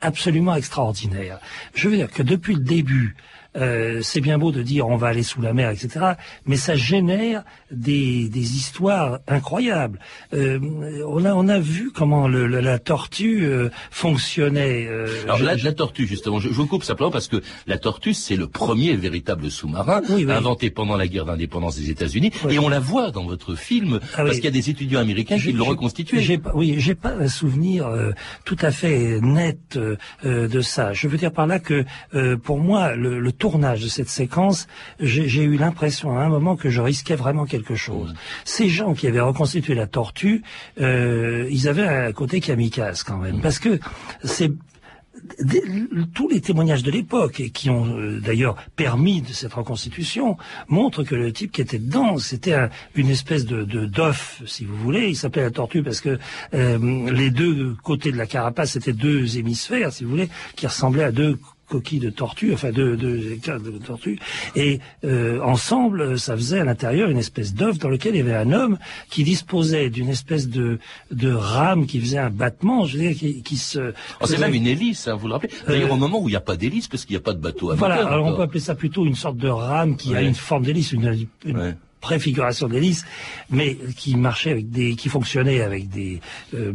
absolument 0.00 0.54
extraordinaires. 0.54 1.40
Je 1.74 1.88
veux 1.88 1.96
dire 1.96 2.10
que 2.10 2.22
depuis 2.22 2.54
le 2.54 2.62
début 2.62 3.16
euh, 3.58 4.00
c'est 4.02 4.20
bien 4.20 4.38
beau 4.38 4.52
de 4.52 4.62
dire 4.62 4.88
on 4.88 4.96
va 4.96 5.08
aller 5.08 5.22
sous 5.22 5.40
la 5.42 5.52
mer, 5.52 5.70
etc. 5.70 6.12
Mais 6.46 6.56
ça 6.56 6.76
génère 6.76 7.44
des, 7.70 8.28
des 8.28 8.56
histoires 8.56 9.20
incroyables. 9.26 9.98
Euh, 10.32 10.58
on, 11.06 11.24
a, 11.24 11.32
on 11.34 11.48
a 11.48 11.58
vu 11.58 11.90
comment 11.94 12.28
le, 12.28 12.46
la 12.46 12.78
tortue 12.78 13.44
euh, 13.44 13.70
fonctionnait. 13.90 14.86
Euh, 14.88 15.06
Alors 15.24 15.40
la, 15.40 15.56
la, 15.56 15.72
tortue, 15.72 16.06
justement, 16.06 16.38
je, 16.38 16.48
je, 16.48 16.54
vous 16.54 16.66
coupe 16.66 16.84
simplement 16.84 17.10
parce 17.10 17.28
que 17.28 17.42
la 17.66 17.78
tortue, 17.78 18.14
c'est 18.14 18.36
le 18.36 18.46
premier 18.46 18.94
véritable 18.96 19.50
sous-marin 19.50 20.02
inventé 20.28 20.70
pendant 20.70 20.96
la 20.96 21.06
guerre 21.06 21.24
d'indépendance 21.24 21.76
des 21.76 21.90
États-Unis. 21.90 22.32
Et 22.48 22.58
on 22.58 22.68
la 22.68 22.80
voit 22.80 23.10
dans 23.10 23.24
votre 23.24 23.54
film 23.54 24.00
ah 24.14 24.24
parce 24.24 24.36
qu'il 24.36 24.44
y 24.44 24.48
a 24.48 24.52
des 24.52 24.70
étudiants 24.70 25.00
américains 25.00 25.38
qui 25.38 25.52
l'ont 25.52 25.66
reconstitué. 25.66 26.22
J'ai 26.22 26.40
oui, 26.54 26.76
j'ai 26.78 26.94
pas 26.94 27.14
un 27.14 27.28
souvenir 27.28 27.88
tout 28.44 28.56
à 28.60 28.70
fait 28.70 29.20
net 29.20 29.78
de 30.22 30.60
ça. 30.60 30.92
Je 30.92 31.08
veux 31.08 31.18
dire 31.18 31.32
par 31.32 31.46
là 31.46 31.58
que 31.58 31.84
pour 32.36 32.58
moi, 32.58 32.94
le, 32.94 33.20
le 33.20 33.32
tournage 33.48 33.82
de 33.82 33.88
cette 33.88 34.10
séquence, 34.10 34.68
j'ai 35.00 35.42
eu 35.42 35.56
l'impression 35.56 36.18
à 36.18 36.22
un 36.22 36.28
moment 36.28 36.54
que 36.54 36.68
je 36.68 36.82
risquais 36.82 37.16
vraiment 37.16 37.46
quelque 37.46 37.74
chose. 37.74 38.12
Ces 38.44 38.68
gens 38.68 38.92
qui 38.92 39.06
avaient 39.06 39.20
reconstitué 39.20 39.74
la 39.74 39.86
tortue, 39.86 40.42
euh, 40.80 41.48
ils 41.50 41.66
avaient 41.66 41.88
un 41.88 42.12
côté 42.12 42.40
kamikaze 42.40 43.02
quand 43.02 43.16
même, 43.16 43.40
parce 43.40 43.58
que 43.58 43.80
c'est 44.22 44.52
tous 46.14 46.28
les 46.28 46.40
témoignages 46.40 46.82
de 46.82 46.90
l'époque 46.90 47.40
et 47.40 47.50
qui 47.50 47.70
ont 47.70 47.86
euh, 47.86 48.20
d'ailleurs 48.20 48.56
permis 48.76 49.22
de 49.22 49.32
cette 49.32 49.54
reconstitution 49.54 50.36
montrent 50.68 51.02
que 51.02 51.14
le 51.14 51.32
type 51.32 51.50
qui 51.52 51.62
était 51.62 51.78
dedans, 51.78 52.18
c'était 52.18 52.68
une 52.94 53.08
espèce 53.08 53.46
de 53.46 53.64
d'œuf, 53.86 54.42
si 54.46 54.64
vous 54.66 54.76
voulez. 54.76 55.08
Il 55.08 55.16
s'appelait 55.16 55.42
la 55.42 55.50
tortue 55.50 55.82
parce 55.82 56.00
que 56.02 56.18
euh, 56.54 57.10
les 57.10 57.30
deux 57.30 57.74
côtés 57.82 58.12
de 58.12 58.18
la 58.18 58.26
carapace 58.26 58.76
étaient 58.76 58.92
deux 58.92 59.38
hémisphères, 59.38 59.92
si 59.92 60.04
vous 60.04 60.10
voulez, 60.10 60.28
qui 60.54 60.66
ressemblaient 60.66 61.04
à 61.04 61.12
deux 61.12 61.38
coquilles 61.68 62.00
de 62.00 62.10
tortue, 62.10 62.52
enfin 62.52 62.70
deux, 62.72 62.96
deux 62.96 63.32
écailles 63.32 63.62
de 63.62 63.78
tortue, 63.78 64.18
et 64.56 64.80
euh, 65.04 65.40
ensemble, 65.40 66.18
ça 66.18 66.36
faisait 66.36 66.60
à 66.60 66.64
l'intérieur 66.64 67.10
une 67.10 67.18
espèce 67.18 67.54
d'œuf 67.54 67.78
dans 67.78 67.88
lequel 67.88 68.14
il 68.14 68.18
y 68.18 68.20
avait 68.22 68.34
un 68.34 68.52
homme 68.52 68.78
qui 69.10 69.24
disposait 69.24 69.90
d'une 69.90 70.08
espèce 70.08 70.48
de, 70.48 70.78
de 71.10 71.32
rame 71.32 71.86
qui 71.86 72.00
faisait 72.00 72.18
un 72.18 72.30
battement, 72.30 72.86
je 72.86 72.96
veux 72.96 73.08
dire, 73.08 73.16
qui, 73.16 73.42
qui 73.42 73.56
se... 73.56 73.92
Oh, 74.20 74.26
c'est 74.26 74.38
même 74.38 74.54
une 74.54 74.66
hélice, 74.66 75.08
hein, 75.08 75.14
vous 75.14 75.28
le 75.28 75.34
rappelez. 75.34 75.52
D'ailleurs, 75.66 75.90
euh, 75.90 75.94
au 75.94 75.96
moment 75.96 76.20
où 76.20 76.28
il 76.28 76.32
n'y 76.32 76.36
a 76.36 76.40
pas 76.40 76.56
d'hélice, 76.56 76.88
parce 76.88 77.04
qu'il 77.04 77.14
n'y 77.14 77.20
a 77.20 77.24
pas 77.24 77.34
de 77.34 77.40
bateau 77.40 77.70
à 77.70 77.74
Voilà, 77.74 78.06
alors 78.06 78.26
on 78.26 78.34
peut 78.34 78.42
appeler 78.42 78.60
ça 78.60 78.74
plutôt 78.74 79.04
une 79.04 79.14
sorte 79.14 79.36
de 79.36 79.48
rame 79.48 79.96
qui 79.96 80.14
a 80.14 80.22
une 80.22 80.34
forme 80.34 80.64
d'hélice, 80.64 80.92
une, 80.92 81.28
une 81.44 81.76
préfiguration 82.00 82.68
d'hélice, 82.68 83.04
mais 83.50 83.76
qui 83.96 84.16
marchait 84.16 84.50
avec 84.50 84.70
des, 84.70 84.94
qui 84.94 85.08
fonctionnait 85.08 85.60
avec 85.60 85.88
des, 85.88 86.20
euh, 86.54 86.72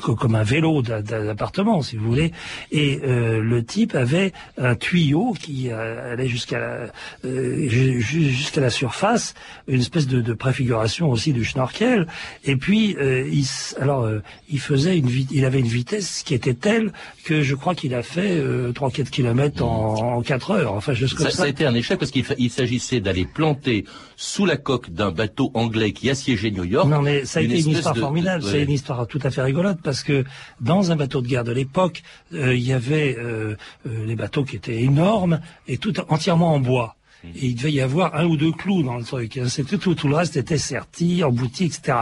comme 0.00 0.34
un 0.34 0.42
vélo 0.42 0.82
d'appartement, 0.82 1.82
si 1.82 1.96
vous 1.96 2.06
voulez. 2.06 2.32
Et 2.72 3.00
euh, 3.04 3.40
le 3.40 3.64
type 3.64 3.94
avait 3.94 4.32
un 4.58 4.74
tuyau 4.74 5.34
qui 5.40 5.70
allait 5.70 6.28
jusqu'à 6.28 6.58
la, 6.58 6.76
euh, 7.24 7.68
jusqu'à 7.68 8.60
la 8.60 8.70
surface, 8.70 9.34
une 9.68 9.80
espèce 9.80 10.06
de, 10.06 10.20
de, 10.20 10.32
préfiguration 10.32 11.10
aussi 11.10 11.32
du 11.32 11.44
schnorkel. 11.44 12.06
Et 12.44 12.56
puis, 12.56 12.96
il, 13.00 13.46
alors, 13.80 14.08
il 14.50 14.60
faisait 14.60 14.96
une, 14.98 15.08
il 15.30 15.44
avait 15.44 15.60
une 15.60 15.66
vitesse 15.66 16.22
qui 16.24 16.34
était 16.34 16.54
telle 16.54 16.92
que 17.24 17.42
je 17.42 17.54
crois 17.54 17.74
qu'il 17.74 17.94
a 17.94 18.02
fait 18.02 18.38
3-4 18.72 19.10
km 19.10 19.64
en, 19.64 20.16
en 20.16 20.22
4 20.22 20.50
heures. 20.50 20.72
Enfin, 20.74 20.92
jusqu'à 20.92 21.24
ça, 21.24 21.30
ça. 21.30 21.36
Ça 21.38 21.42
a 21.44 21.48
été 21.48 21.64
un 21.64 21.74
échec 21.74 21.98
parce 21.98 22.10
qu'il 22.10 22.50
s'agissait 22.50 23.00
d'aller 23.00 23.24
planter 23.24 23.84
sous 24.16 24.46
la 24.46 24.56
coque 24.66 24.90
d'un 24.90 25.12
bateau 25.12 25.52
anglais 25.54 25.92
qui 25.92 26.10
assiégeait 26.10 26.50
New 26.50 26.64
York. 26.64 26.88
Non, 26.88 27.00
mais 27.00 27.24
ça 27.24 27.38
a 27.38 27.42
été 27.42 27.60
une 27.60 27.70
histoire 27.70 27.96
formidable. 27.96 28.42
C'est 28.42 28.64
une 28.64 28.72
histoire 28.72 29.06
tout 29.06 29.20
à 29.22 29.30
fait 29.30 29.42
rigolote 29.42 29.78
parce 29.80 30.02
que 30.02 30.24
dans 30.60 30.90
un 30.90 30.96
bateau 30.96 31.20
de 31.20 31.28
guerre 31.28 31.44
de 31.44 31.52
l'époque, 31.52 32.02
euh, 32.34 32.56
il 32.56 32.66
y 32.66 32.72
avait 32.72 33.16
euh, 33.16 33.54
euh, 33.86 34.04
les 34.04 34.16
bateaux 34.16 34.42
qui 34.42 34.56
étaient 34.56 34.82
énormes 34.82 35.38
et 35.68 35.78
tout 35.78 35.94
entièrement 36.08 36.52
en 36.52 36.58
bois. 36.58 36.96
Hmm. 37.22 37.28
Et 37.36 37.46
il 37.46 37.54
devait 37.54 37.72
y 37.72 37.80
avoir 37.80 38.16
un 38.16 38.26
ou 38.26 38.36
deux 38.36 38.50
clous 38.50 38.82
dans 38.82 38.96
le 38.96 39.04
truc. 39.04 39.38
C'était 39.46 39.78
tout, 39.78 39.94
tout 39.94 40.08
le 40.08 40.16
reste 40.16 40.36
était 40.36 40.58
serti, 40.58 41.22
embouti, 41.22 41.66
etc. 41.66 41.98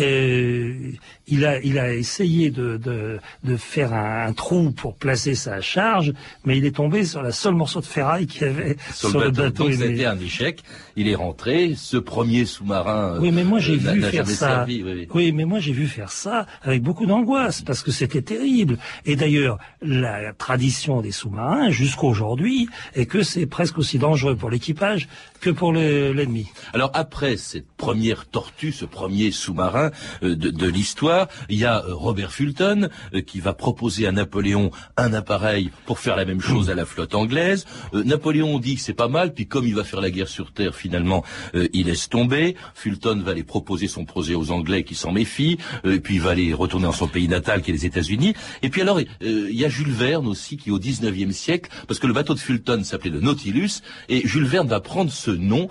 euh, 0.00 0.92
il, 1.26 1.44
a, 1.46 1.60
il 1.60 1.78
a 1.78 1.94
essayé 1.94 2.50
de, 2.50 2.76
de, 2.76 3.18
de 3.44 3.56
faire 3.56 3.92
un, 3.92 4.26
un, 4.26 4.32
trou 4.32 4.70
pour 4.70 4.96
placer 4.96 5.34
sa 5.34 5.60
charge, 5.60 6.12
mais 6.44 6.58
il 6.58 6.64
est 6.64 6.76
tombé 6.76 7.04
sur 7.04 7.22
la 7.22 7.32
seule 7.32 7.54
morceau 7.54 7.80
de 7.80 7.86
ferraille 7.86 8.26
qu'il 8.26 8.42
y 8.42 8.50
avait 8.50 8.76
sur, 8.94 9.10
sur 9.10 9.20
le 9.20 9.30
bateau. 9.30 9.64
Donc 9.64 9.74
c'était 9.74 10.06
un 10.06 10.18
échec. 10.18 10.62
Il 10.96 11.08
est 11.08 11.14
rentré. 11.14 11.74
Ce 11.76 11.96
premier 11.96 12.44
sous-marin. 12.44 13.18
Oui, 13.20 13.30
mais 13.30 13.44
moi 13.44 13.58
j'ai 13.58 13.74
euh, 13.74 13.92
vu 13.92 14.02
faire 14.02 14.26
ça. 14.26 14.48
Servi, 14.48 14.82
oui, 14.82 14.92
oui. 14.94 15.08
oui, 15.14 15.32
mais 15.32 15.44
moi 15.44 15.60
j'ai 15.60 15.72
vu 15.72 15.86
faire 15.86 16.10
ça 16.10 16.46
avec 16.62 16.82
beaucoup 16.82 17.06
d'angoisse 17.06 17.62
parce 17.62 17.82
que 17.82 17.90
c'était 17.90 18.22
terrible. 18.22 18.78
Et 19.04 19.16
d'ailleurs, 19.16 19.58
la 19.82 20.32
tradition 20.32 21.00
des 21.00 21.12
sous-marins 21.12 21.70
jusqu'à 21.70 22.06
aujourd'hui 22.06 22.68
est 22.94 23.06
que 23.06 23.22
c'est 23.22 23.46
presque 23.46 23.78
aussi 23.78 23.98
dangereux 23.98 24.36
pour 24.36 24.50
l'équipage 24.50 25.08
que 25.40 25.50
pour 25.50 25.72
l'ennemi. 25.72 26.46
Alors 26.72 26.90
après 26.94 27.36
cette 27.36 27.70
première 27.76 28.26
tortue, 28.26 28.72
ce 28.72 28.84
premier 28.84 29.30
sous-marin 29.30 29.87
euh, 30.22 30.34
de, 30.34 30.66
l'histoire, 30.66 31.28
il 31.48 31.58
y 31.58 31.64
a 31.64 31.84
euh, 31.84 31.94
Robert 31.94 32.32
Fulton 32.32 32.88
euh, 33.14 33.20
qui 33.20 33.40
va 33.40 33.52
proposer 33.52 34.06
à 34.06 34.12
Napoléon 34.12 34.70
un 34.96 35.12
appareil 35.12 35.70
pour 35.86 35.98
faire 35.98 36.16
la 36.16 36.24
même 36.24 36.40
chose 36.40 36.70
à 36.70 36.74
la 36.74 36.84
flotte 36.84 37.14
anglaise. 37.14 37.64
Napoléon 37.92 38.58
dit 38.58 38.76
que 38.76 38.80
c'est 38.80 38.92
pas 38.92 39.08
mal, 39.08 39.34
puis 39.34 39.46
comme 39.46 39.66
il 39.66 39.74
va 39.74 39.84
faire 39.84 40.00
la 40.00 40.10
guerre 40.10 40.28
sur 40.28 40.52
terre, 40.52 40.74
finalement, 40.74 41.24
il 41.72 41.86
laisse 41.86 42.08
tomber. 42.08 42.56
Fulton 42.74 43.22
va 43.24 43.32
aller 43.32 43.44
proposer 43.44 43.88
son 43.88 44.04
projet 44.04 44.34
aux 44.34 44.50
Anglais 44.50 44.84
qui 44.84 44.94
s'en 44.94 45.12
méfient, 45.12 45.58
puis 46.02 46.16
il 46.16 46.20
va 46.20 46.30
aller 46.30 46.52
retourner 46.52 46.86
dans 46.86 46.92
son 46.92 47.08
pays 47.08 47.28
natal 47.28 47.62
qui 47.62 47.70
est 47.70 47.74
les 47.74 47.86
États-Unis. 47.86 48.34
Et 48.62 48.68
puis 48.68 48.82
alors, 48.82 49.00
il 49.20 49.54
y 49.54 49.64
a 49.64 49.68
Jules 49.68 49.90
Verne 49.90 50.26
aussi 50.26 50.56
qui 50.56 50.70
au 50.70 50.78
19e 50.78 51.32
siècle, 51.32 51.70
parce 51.86 51.98
que 52.00 52.06
le 52.06 52.12
bateau 52.12 52.34
de 52.34 52.40
Fulton 52.40 52.82
s'appelait 52.84 53.10
le 53.10 53.20
Nautilus, 53.20 53.82
et 54.08 54.26
Jules 54.26 54.46
Verne 54.46 54.68
va 54.68 54.80
prendre 54.80 55.10
ce 55.10 55.30
nom 55.30 55.68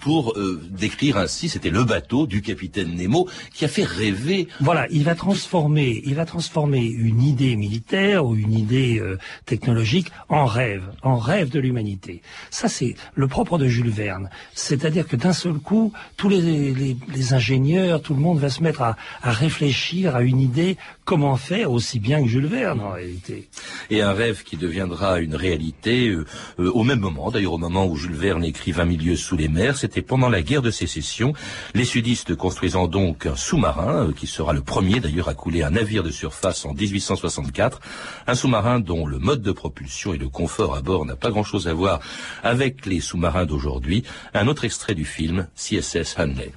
pour 0.00 0.36
décrire 0.70 1.16
ainsi, 1.16 1.48
c'était 1.48 1.70
le 1.70 1.84
bateau 1.84 2.26
du 2.26 2.42
capitaine 2.42 2.94
Nemo 2.94 3.28
a 3.64 3.68
fait 3.68 3.84
rêver. 3.84 4.48
Voilà, 4.60 4.86
il 4.90 5.04
va 5.04 5.14
transformer, 5.14 6.02
il 6.04 6.14
va 6.14 6.24
transformer 6.24 6.84
une 6.84 7.22
idée 7.22 7.56
militaire 7.56 8.24
ou 8.26 8.36
une 8.36 8.52
idée 8.52 8.98
euh, 8.98 9.18
technologique 9.46 10.10
en 10.28 10.44
rêve, 10.44 10.84
en 11.02 11.16
rêve 11.16 11.48
de 11.50 11.60
l'humanité. 11.60 12.22
Ça, 12.50 12.68
c'est 12.68 12.94
le 13.14 13.28
propre 13.28 13.58
de 13.58 13.66
Jules 13.66 13.90
Verne. 13.90 14.30
C'est-à-dire 14.54 15.06
que 15.06 15.16
d'un 15.16 15.32
seul 15.32 15.54
coup, 15.54 15.92
tous 16.16 16.28
les, 16.28 16.96
ingénieurs, 17.32 18.02
tout 18.02 18.14
le 18.14 18.20
monde 18.20 18.38
va 18.38 18.50
se 18.50 18.62
mettre 18.62 18.82
à, 18.82 18.96
réfléchir 19.22 20.16
à 20.16 20.22
une 20.22 20.40
idée 20.40 20.76
comment 21.08 21.36
faire 21.36 21.72
aussi 21.72 22.00
bien 22.00 22.20
que 22.20 22.28
Jules 22.28 22.48
Verne 22.48 22.80
en 22.80 22.90
réalité? 22.90 23.48
Et 23.88 24.02
un 24.02 24.12
rêve 24.12 24.42
qui 24.42 24.58
deviendra 24.58 25.20
une 25.20 25.34
réalité 25.34 26.08
euh, 26.08 26.26
euh, 26.58 26.70
au 26.72 26.84
même 26.84 27.00
moment, 27.00 27.30
d'ailleurs 27.30 27.54
au 27.54 27.58
moment 27.58 27.86
où 27.86 27.96
Jules 27.96 28.12
Verne 28.12 28.44
écrit 28.44 28.72
20 28.72 28.84
milieux 28.84 29.16
sous 29.16 29.34
les 29.34 29.48
mers, 29.48 29.78
c'était 29.78 30.02
pendant 30.02 30.28
la 30.28 30.42
guerre 30.42 30.60
de 30.60 30.70
sécession, 30.70 31.32
les 31.72 31.86
sudistes 31.86 32.34
construisant 32.34 32.88
donc 32.88 33.24
un 33.24 33.36
sous-marin 33.36 34.12
qui 34.14 34.26
sera 34.26 34.52
le 34.52 34.60
premier 34.60 35.00
d'ailleurs 35.00 35.30
à 35.30 35.34
couler 35.34 35.62
un 35.62 35.70
navire 35.70 36.02
de 36.02 36.10
surface 36.10 36.66
en 36.66 36.74
1864, 36.74 37.80
un 38.26 38.34
sous-marin 38.34 38.78
dont 38.78 39.06
le 39.06 39.18
mode 39.18 39.40
de 39.40 39.52
propulsion 39.52 40.12
et 40.12 40.18
le 40.18 40.28
confort 40.28 40.74
à 40.74 40.82
bord 40.82 41.06
n'a 41.06 41.16
pas 41.16 41.30
grand-chose 41.30 41.68
à 41.68 41.72
voir 41.72 42.00
avec 42.42 42.84
les 42.84 43.00
sous-marins 43.00 43.46
d'aujourd'hui, 43.46 44.04
un 44.34 44.46
autre 44.46 44.66
extrait 44.66 44.94
du 44.94 45.06
film 45.06 45.48
CSS 45.56 46.16
Hanley. 46.18 46.52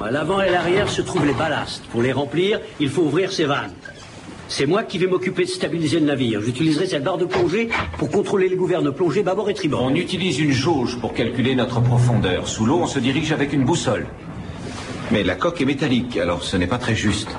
À 0.00 0.10
l'avant 0.10 0.40
et 0.40 0.50
l'arrière 0.50 0.88
se 0.88 1.02
trouvent 1.02 1.26
les 1.26 1.32
ballastes. 1.32 1.84
Pour 1.86 2.02
les 2.02 2.12
remplir, 2.12 2.60
il 2.80 2.88
faut 2.88 3.02
ouvrir 3.02 3.32
ces 3.32 3.44
vannes. 3.44 3.72
C'est 4.48 4.66
moi 4.66 4.82
qui 4.82 4.98
vais 4.98 5.06
m'occuper 5.06 5.44
de 5.44 5.48
stabiliser 5.48 6.00
le 6.00 6.06
navire. 6.06 6.40
J'utiliserai 6.40 6.86
cette 6.86 7.04
barre 7.04 7.16
de 7.16 7.24
plongée 7.24 7.68
pour 7.96 8.10
contrôler 8.10 8.48
les 8.48 8.56
gouvernes 8.56 8.92
plongées 8.92 9.22
bâbord 9.22 9.48
et 9.48 9.54
tribord. 9.54 9.82
On 9.84 9.94
utilise 9.94 10.38
une 10.38 10.52
jauge 10.52 10.98
pour 11.00 11.14
calculer 11.14 11.54
notre 11.54 11.80
profondeur. 11.80 12.46
Sous 12.48 12.66
l'eau, 12.66 12.80
on 12.82 12.86
se 12.86 12.98
dirige 12.98 13.32
avec 13.32 13.52
une 13.52 13.64
boussole. 13.64 14.06
Mais 15.10 15.22
la 15.22 15.34
coque 15.34 15.60
est 15.60 15.64
métallique, 15.64 16.16
alors 16.16 16.42
ce 16.42 16.56
n'est 16.56 16.66
pas 16.66 16.78
très 16.78 16.94
juste. 16.94 17.30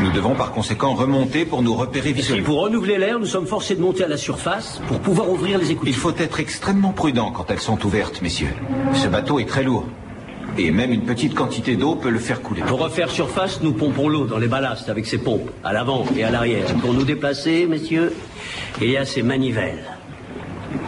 Nous 0.00 0.10
devons 0.10 0.34
par 0.34 0.52
conséquent 0.52 0.94
remonter 0.94 1.44
pour 1.44 1.62
nous 1.62 1.74
repérer 1.74 2.12
visuellement. 2.12 2.46
Pour 2.46 2.60
renouveler 2.62 2.98
l'air, 2.98 3.18
nous 3.18 3.26
sommes 3.26 3.46
forcés 3.46 3.74
de 3.74 3.80
monter 3.80 4.04
à 4.04 4.08
la 4.08 4.16
surface 4.16 4.80
pour 4.88 4.98
pouvoir 5.00 5.30
ouvrir 5.30 5.58
les 5.58 5.70
écoutes. 5.70 5.88
Il 5.88 5.94
faut 5.94 6.14
être 6.16 6.40
extrêmement 6.40 6.92
prudent 6.92 7.30
quand 7.30 7.50
elles 7.50 7.60
sont 7.60 7.84
ouvertes, 7.86 8.22
messieurs. 8.22 8.54
Ce 8.94 9.06
bateau 9.08 9.38
est 9.38 9.46
très 9.48 9.62
lourd. 9.62 9.86
Et 10.58 10.70
même 10.70 10.92
une 10.92 11.02
petite 11.02 11.34
quantité 11.34 11.76
d'eau 11.76 11.94
peut 11.94 12.10
le 12.10 12.18
faire 12.18 12.42
couler. 12.42 12.62
Pour 12.62 12.80
refaire 12.80 13.10
surface, 13.10 13.62
nous 13.62 13.72
pompons 13.72 14.08
l'eau 14.08 14.26
dans 14.26 14.38
les 14.38 14.48
ballasts 14.48 14.88
avec 14.90 15.06
ces 15.06 15.18
pompes, 15.18 15.50
à 15.64 15.72
l'avant 15.72 16.04
et 16.16 16.24
à 16.24 16.30
l'arrière. 16.30 16.66
Pour 16.80 16.92
nous 16.92 17.04
déplacer, 17.04 17.66
messieurs, 17.66 18.12
il 18.80 18.90
y 18.90 18.96
a 18.96 19.06
ces 19.06 19.22
manivelles. 19.22 19.84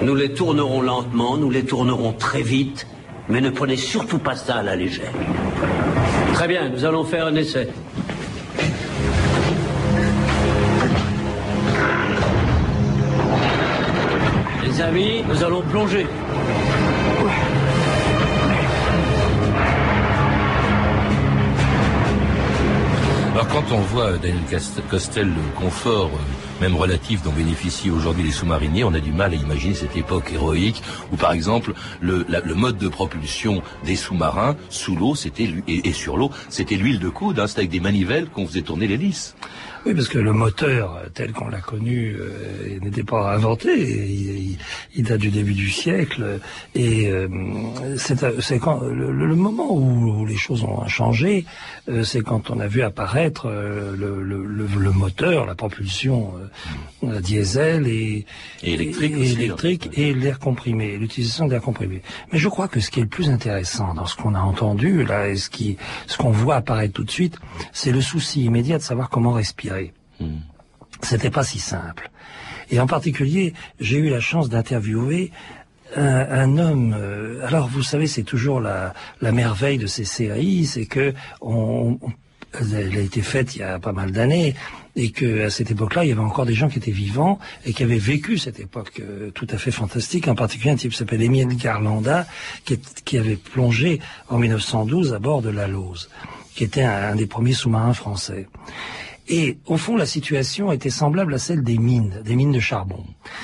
Nous 0.03 0.15
les 0.15 0.33
tournerons 0.33 0.83
lentement, 0.83 1.37
nous 1.37 1.51
les 1.51 1.65
tournerons 1.65 2.13
très 2.13 2.43
vite, 2.43 2.87
mais 3.29 3.41
ne 3.41 3.51
prenez 3.51 3.77
surtout 3.77 4.19
pas 4.19 4.37
ça 4.37 4.57
à 4.57 4.63
la 4.63 4.77
légère. 4.77 5.13
Très 6.35 6.49
bien, 6.49 6.69
nous 6.69 6.85
allons 6.85 7.05
faire 7.05 7.27
un 7.27 7.35
essai. 7.35 7.69
Les 14.63 14.81
amis, 14.83 15.25
nous 15.27 15.43
allons 15.43 15.63
plonger. 15.63 16.07
Alors 23.35 23.49
quand 23.49 23.73
on 23.73 23.81
voit 23.81 24.13
Daniel 24.13 24.45
Costel 24.89 25.27
le 25.27 25.61
confort 25.61 26.09
euh, 26.15 26.54
même 26.61 26.75
relatif 26.77 27.23
dont 27.23 27.33
bénéficient 27.33 27.91
aujourd'hui 27.91 28.25
les 28.25 28.31
sous-mariniers, 28.31 28.85
on 28.85 28.95
a 28.95 29.01
du 29.01 29.13
mal 29.13 29.33
à 29.33 29.37
imaginer 29.37 29.75
cette 29.75 29.97
époque 29.97 30.31
héroïque 30.33 30.83
où 31.13 31.17
par 31.17 31.33
exemple 31.33 31.73
le, 32.01 32.25
mode 32.55 32.79
de 32.79 32.89
propulsion 32.89 33.63
des 33.85 33.97
sous-marins 33.97 34.57
sous 34.71 34.97
l'eau 34.97 35.15
c'était 35.15 35.49
et, 35.69 35.93
sur 35.93 36.17
l'eau 36.17 36.31
c'était 36.49 36.77
l'huile 36.77 36.99
de 36.99 37.09
coude, 37.09 37.39
hein, 37.39 37.47
c'était 37.47 37.61
avec 37.61 37.71
des 37.71 37.81
manivelles 37.81 38.29
qu'on 38.29 38.47
faisait 38.47 38.63
tourner 38.63 38.87
l'hélice. 38.87 39.35
Oui, 39.87 39.93
parce 39.93 40.09
que 40.09 40.19
le 40.19 40.33
moteur 40.33 41.03
tel 41.13 41.33
qu'on 41.33 41.49
l'a 41.49 41.61
connu 41.61 42.17
euh, 42.19 42.79
n'était 42.81 43.03
pas 43.03 43.35
inventé. 43.35 44.57
Il, 44.95 45.05
date 45.05 45.21
du 45.21 45.29
début 45.29 45.53
du 45.53 45.69
siècle. 45.69 46.41
Et 46.75 47.09
euh, 47.09 47.29
c'est 47.99 48.59
quand 48.59 48.81
le, 48.81 49.35
moment 49.35 49.75
où 49.75 50.25
les 50.25 50.37
choses 50.37 50.65
ont 50.65 50.87
changé, 50.89 51.45
euh, 51.91 52.03
c'est 52.03 52.23
quand 52.23 52.51
on 52.51 52.61
a 52.61 52.67
vu 52.67 52.81
apparaître 52.81 53.47
euh, 53.47 53.95
le, 53.95 54.93
moteur, 54.93 55.45
la 55.45 55.55
propulsion 55.55 56.33
euh, 57.05 57.21
diesel 57.21 57.87
et, 57.87 58.27
et 58.63 58.75
électrique, 58.75 59.15
et, 59.17 59.33
électrique 59.33 59.91
et 59.95 60.15
l'air 60.15 60.39
comprimé, 60.39 60.97
l'utilisation 60.97 61.47
de 61.47 61.53
l'air 61.53 61.63
comprimé. 61.63 62.03
Mais 62.33 62.39
je 62.39 62.49
crois 62.49 62.69
que 62.69 62.81
ce 62.81 62.91
qui 62.91 63.01
est 63.01 63.05
le 63.05 63.09
plus 63.09 63.31
intéressant 63.31 63.95
dans 63.95 64.07
ce 64.07 64.17
qu'on 64.17 64.35
a 64.35 64.41
entendu 64.41 65.05
là 65.05 65.29
et 65.29 65.37
ce 65.37 65.51
qui 65.51 65.77
ce 66.07 66.17
qu'on 66.17 66.31
voit 66.31 66.57
apparaître 66.57 66.95
tout 66.95 67.05
de 67.05 67.11
suite, 67.11 67.39
c'est 67.73 67.93
le 67.93 68.01
souci 68.01 68.45
immédiat 68.45 68.79
de 68.79 68.83
savoir 68.83 69.11
comment 69.11 69.33
respirer. 69.33 69.93
Hmm. 70.21 70.39
C'était 71.03 71.31
pas 71.31 71.45
si 71.45 71.59
simple. 71.59 72.11
Et 72.71 72.81
en 72.81 72.87
particulier, 72.87 73.53
j'ai 73.79 73.99
eu 73.99 74.09
la 74.09 74.21
chance 74.21 74.49
d'interviewer 74.49 75.31
un, 75.97 76.07
un, 76.07 76.59
homme. 76.59 76.97
Euh, 76.99 77.47
alors, 77.47 77.69
vous 77.69 77.83
savez, 77.83 78.07
c'est 78.07 78.23
toujours 78.23 78.61
la, 78.61 78.95
la, 79.21 79.33
merveille 79.33 79.79
de 79.79 79.87
ces 79.87 80.05
séries, 80.05 80.67
c'est 80.67 80.87
que 80.87 81.15
on, 81.41 81.99
on, 82.01 82.13
elle 82.61 82.97
a 82.97 83.01
été 83.01 83.23
faite 83.23 83.57
il 83.57 83.61
y 83.61 83.63
a 83.63 83.79
pas 83.79 83.93
mal 83.93 84.13
d'années 84.13 84.55
et 84.97 85.11
que 85.11 85.45
à 85.45 85.51
cette 85.51 85.71
époque-là, 85.71 86.05
il 86.05 86.09
y 86.09 86.13
avait 86.13 86.21
encore 86.21 86.47
des 86.47 86.55
gens 86.55 86.69
qui 86.69 86.79
étaient 86.79 86.91
vivants 86.91 87.39
et 87.67 87.73
qui 87.73 87.83
avaient 87.83 87.99
vécu 87.99 88.39
cette 88.39 88.61
époque 88.61 89.01
euh, 89.01 89.31
tout 89.31 89.47
à 89.51 89.59
fait 89.59 89.71
fantastique. 89.71 90.29
En 90.29 90.35
particulier, 90.35 90.71
un 90.71 90.77
type 90.77 90.93
qui 90.93 90.99
s'appelle 90.99 91.23
Émile 91.23 91.49
Garlanda, 91.57 92.27
qui, 92.65 92.79
qui, 93.05 93.19
avait 93.19 93.37
plongé 93.37 94.01
en 94.29 94.39
1912 94.39 95.13
à 95.13 95.19
bord 95.19 95.43
de 95.43 95.51
la 95.51 95.67
Lose, 95.67 96.09
qui 96.55 96.65
était 96.65 96.83
un, 96.83 97.13
un 97.13 97.15
des 97.17 97.27
premiers 97.27 97.55
sous-marins 97.55 97.95
français. 97.95 98.47
Et 99.27 99.57
au 99.67 99.79
fond, 99.79 99.97
la 99.97 100.05
situation 100.05 100.71
était 100.71 100.91
semblable 100.91 101.33
à 101.33 101.39
celle 101.39 101.63
des 101.63 101.79
mines, 101.79 102.21
des 102.25 102.37
mines 102.37 102.53
de 102.53 102.61
charbon. 102.61 103.03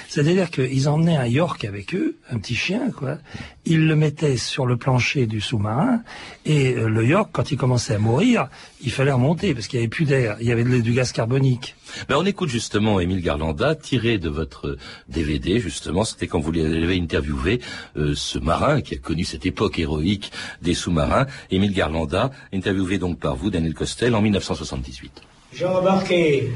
C'est-à-dire 0.09 0.51
qu'ils 0.51 0.89
emmenaient 0.91 1.17
un 1.17 1.27
York 1.27 1.65
avec 1.65 1.95
eux, 1.95 2.17
un 2.31 2.39
petit 2.39 2.55
chien, 2.55 2.91
quoi. 2.91 3.17
Ils 3.65 3.87
le 3.87 3.97
mettaient 3.97 4.37
sur 4.37 4.67
le 4.67 4.77
plancher 4.77 5.27
du 5.27 5.41
sous-marin, 5.41 6.03
et 6.45 6.75
euh, 6.75 6.89
le 6.89 7.07
York, 7.07 7.31
quand 7.33 7.51
il 7.51 7.57
commençait 7.57 7.95
à 7.95 7.99
mourir, 7.99 8.49
il 8.83 8.91
fallait 8.91 9.13
remonter 9.13 9.55
parce 9.55 9.69
qu'il 9.69 9.79
n'y 9.79 9.85
avait 9.85 9.91
plus 9.91 10.05
d'air, 10.05 10.37
il 10.41 10.47
y 10.47 10.53
avait 10.53 10.65
du 10.65 10.93
gaz 10.93 11.13
carbonique. 11.13 11.77
Ben 12.09 12.17
on 12.19 12.27
écoute 12.27 12.49
justement 12.49 13.01
Émile 13.01 13.23
Garlanda, 13.23 13.75
tiré 13.75 14.19
de 14.19 14.29
votre 14.29 14.77
DVD, 15.09 15.61
justement, 15.61 16.05
c'était 16.05 16.27
quand 16.27 16.41
vous 16.41 16.53
l'avez 16.53 16.99
interviewé, 16.99 17.61
euh, 17.97 18.15
ce 18.15 18.39
marin 18.39 18.81
qui 18.83 18.95
a 18.95 18.99
connu 18.99 19.25
cette 19.25 19.47
époque 19.47 19.79
héroïque 19.79 20.31
des 20.61 20.75
sous-marins, 20.75 21.27
Émile 21.51 21.73
Garlanda, 21.73 22.31
interviewé 22.53 22.99
donc 22.99 23.19
par 23.19 23.35
vous, 23.35 23.51
Daniel 23.51 23.75
Costel, 23.75 24.15
en 24.15 24.21
1978. 24.21 25.23
J'ai 25.53 25.67
embarqué 25.67 26.49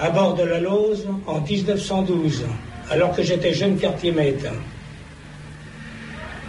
à 0.00 0.10
bord 0.10 0.34
de 0.34 0.44
la 0.44 0.60
Lose 0.60 1.08
en 1.26 1.40
1912, 1.40 2.46
alors 2.88 3.12
que 3.14 3.22
j'étais 3.22 3.52
jeune 3.52 3.76
quartier 3.76 4.12
maître. 4.12 4.46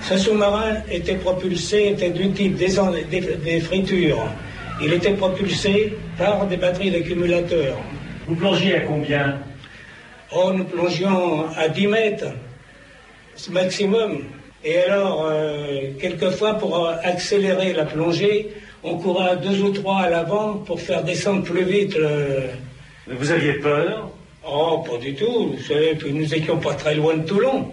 Ce 0.04 0.16
sous-marin 0.16 0.76
était 0.92 1.16
propulsé, 1.16 1.90
était 1.90 2.12
du 2.12 2.30
type 2.32 2.56
des, 2.58 2.76
des, 3.10 3.22
des, 3.38 3.60
fritures. 3.60 4.24
Il 4.82 4.94
était 4.94 5.14
propulsé 5.14 5.98
par 6.16 6.46
des 6.46 6.58
batteries 6.58 6.92
d'accumulateurs. 6.92 7.78
Vous 8.28 8.36
plongiez 8.36 8.76
à 8.76 8.82
combien? 8.82 9.40
Oh, 10.32 10.52
nous 10.54 10.66
plongions 10.66 11.50
à 11.58 11.70
10 11.70 11.88
mètres, 11.88 12.34
maximum. 13.50 14.26
Et 14.64 14.78
alors, 14.78 15.26
euh, 15.28 15.90
quelquefois, 16.00 16.54
pour 16.54 16.88
accélérer 16.88 17.74
la 17.74 17.86
plongée, 17.86 18.50
on 18.84 18.98
courait 18.98 19.30
à 19.30 19.36
deux 19.36 19.62
ou 19.62 19.72
trois 19.72 20.00
à 20.02 20.10
l'avant 20.10 20.54
pour 20.54 20.80
faire 20.80 21.04
descendre 21.04 21.44
plus 21.44 21.64
vite 21.64 21.96
le... 21.96 22.50
Vous 23.08 23.32
aviez 23.32 23.54
peur 23.54 24.12
Oh, 24.48 24.84
pas 24.90 24.98
du 24.98 25.14
tout. 25.14 25.54
Vous 25.54 25.64
savez, 25.64 25.96
puis 25.96 26.14
nous 26.14 26.34
étions 26.34 26.58
pas 26.58 26.74
très 26.74 26.96
loin 26.96 27.18
de 27.18 27.28
Toulon. 27.28 27.72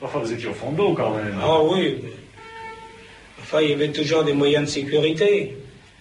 Enfin, 0.00 0.18
vous 0.18 0.32
étiez 0.32 0.48
au 0.48 0.52
fond 0.52 0.72
d'eau 0.72 0.92
quand 0.92 1.10
même. 1.10 1.36
Ah 1.42 1.62
oui. 1.62 1.98
Enfin, 3.40 3.60
il 3.62 3.70
y 3.70 3.72
avait 3.72 3.90
toujours 3.90 4.24
des 4.24 4.32
moyens 4.32 4.64
de 4.66 4.70
sécurité. 4.70 5.56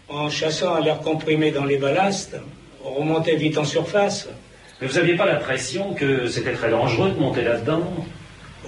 En 0.09 0.29
chassant 0.29 0.75
à 0.75 0.81
l'air 0.81 0.99
comprimé 0.99 1.51
dans 1.51 1.65
les 1.65 1.77
ballasts, 1.77 2.35
on 2.83 2.91
remontait 2.91 3.35
vite 3.35 3.57
en 3.57 3.63
surface. 3.63 4.27
Mais 4.81 4.87
vous 4.87 4.95
n'aviez 4.95 5.15
pas 5.15 5.25
l'impression 5.25 5.93
que 5.93 6.27
c'était 6.27 6.53
très 6.53 6.69
dangereux 6.69 7.11
de 7.11 7.19
monter 7.19 7.43
là-dedans 7.43 7.83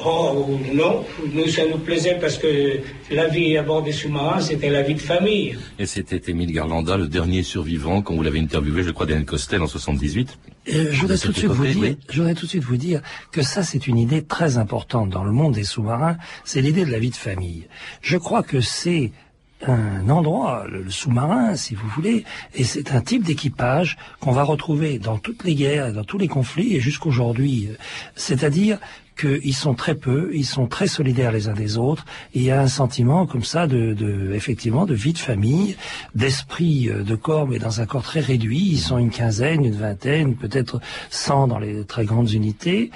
Oh 0.03 0.59
non, 0.73 1.05
nous 1.33 1.47
ça 1.47 1.61
nous 1.69 1.77
plaisait 1.77 2.17
parce 2.19 2.37
que 2.37 2.79
la 3.11 3.27
vie 3.27 3.57
à 3.57 3.63
bord 3.63 3.83
des 3.83 3.91
sous-marins, 3.91 4.41
c'était 4.41 4.69
la 4.69 4.81
vie 4.81 4.95
de 4.95 5.01
famille. 5.01 5.57
Et 5.77 5.85
c'était 5.85 6.31
Émile 6.31 6.51
Garlanda, 6.51 6.97
le 6.97 7.07
dernier 7.07 7.43
survivant, 7.43 8.01
quand 8.01 8.15
vous 8.15 8.23
l'avez 8.23 8.39
interviewé, 8.39 8.83
je 8.83 8.91
crois, 8.91 9.05
d'Anne 9.05 9.25
Costel 9.25 9.61
en 9.61 9.67
78. 9.67 10.39
Euh, 10.69 10.87
je 10.91 11.01
voudrais 11.01 11.17
tout 11.17 11.31
de 11.31 11.37
suite 11.37 11.51
vous 11.51 11.65
dire, 11.65 11.77
oui. 11.79 11.97
je 12.09 12.17
voudrais 12.17 12.33
tout 12.33 12.45
de 12.45 12.49
suite 12.49 12.63
vous 12.63 12.77
dire 12.77 13.01
que 13.31 13.41
ça 13.43 13.63
c'est 13.63 13.85
une 13.87 13.97
idée 13.97 14.23
très 14.23 14.57
importante 14.57 15.09
dans 15.09 15.23
le 15.23 15.31
monde 15.31 15.53
des 15.53 15.63
sous-marins, 15.63 16.17
c'est 16.43 16.61
l'idée 16.61 16.85
de 16.85 16.91
la 16.91 16.99
vie 16.99 17.09
de 17.09 17.15
famille. 17.15 17.67
Je 18.01 18.17
crois 18.17 18.43
que 18.43 18.61
c'est 18.61 19.11
un 19.67 20.09
endroit, 20.09 20.65
le, 20.69 20.83
le 20.83 20.89
sous-marin, 20.89 21.55
si 21.55 21.75
vous 21.75 21.87
voulez, 21.89 22.25
et 22.53 22.63
c'est 22.63 22.91
un 22.91 23.01
type 23.01 23.23
d'équipage 23.23 23.97
qu'on 24.19 24.31
va 24.31 24.43
retrouver 24.43 24.99
dans 24.99 25.17
toutes 25.17 25.43
les 25.43 25.55
guerres, 25.55 25.87
et 25.87 25.93
dans 25.93 26.03
tous 26.03 26.17
les 26.17 26.27
conflits 26.27 26.75
et 26.75 26.79
jusqu'aujourd'hui. 26.79 27.69
C'est-à-dire 28.15 28.79
qu'ils 29.15 29.55
sont 29.55 29.73
très 29.73 29.95
peu, 29.95 30.31
ils 30.33 30.45
sont 30.45 30.67
très 30.67 30.87
solidaires 30.87 31.31
les 31.31 31.47
uns 31.47 31.53
des 31.53 31.77
autres, 31.77 32.05
il 32.33 32.43
y 32.43 32.51
a 32.51 32.61
un 32.61 32.67
sentiment 32.67 33.25
comme 33.25 33.43
ça 33.43 33.67
de, 33.67 33.93
de 33.93 34.33
effectivement, 34.33 34.85
de 34.85 34.93
vie 34.93 35.13
de 35.13 35.17
famille, 35.17 35.75
d'esprit 36.15 36.89
euh, 36.89 37.03
de 37.03 37.15
corps, 37.15 37.47
mais 37.47 37.59
dans 37.59 37.81
un 37.81 37.85
corps 37.85 38.03
très 38.03 38.19
réduit. 38.19 38.69
Ils 38.71 38.79
sont 38.79 38.97
une 38.97 39.11
quinzaine, 39.11 39.65
une 39.65 39.75
vingtaine, 39.75 40.35
peut-être 40.35 40.79
100 41.09 41.47
dans 41.47 41.59
les 41.59 41.83
très 41.85 42.05
grandes 42.05 42.31
unités, 42.31 42.91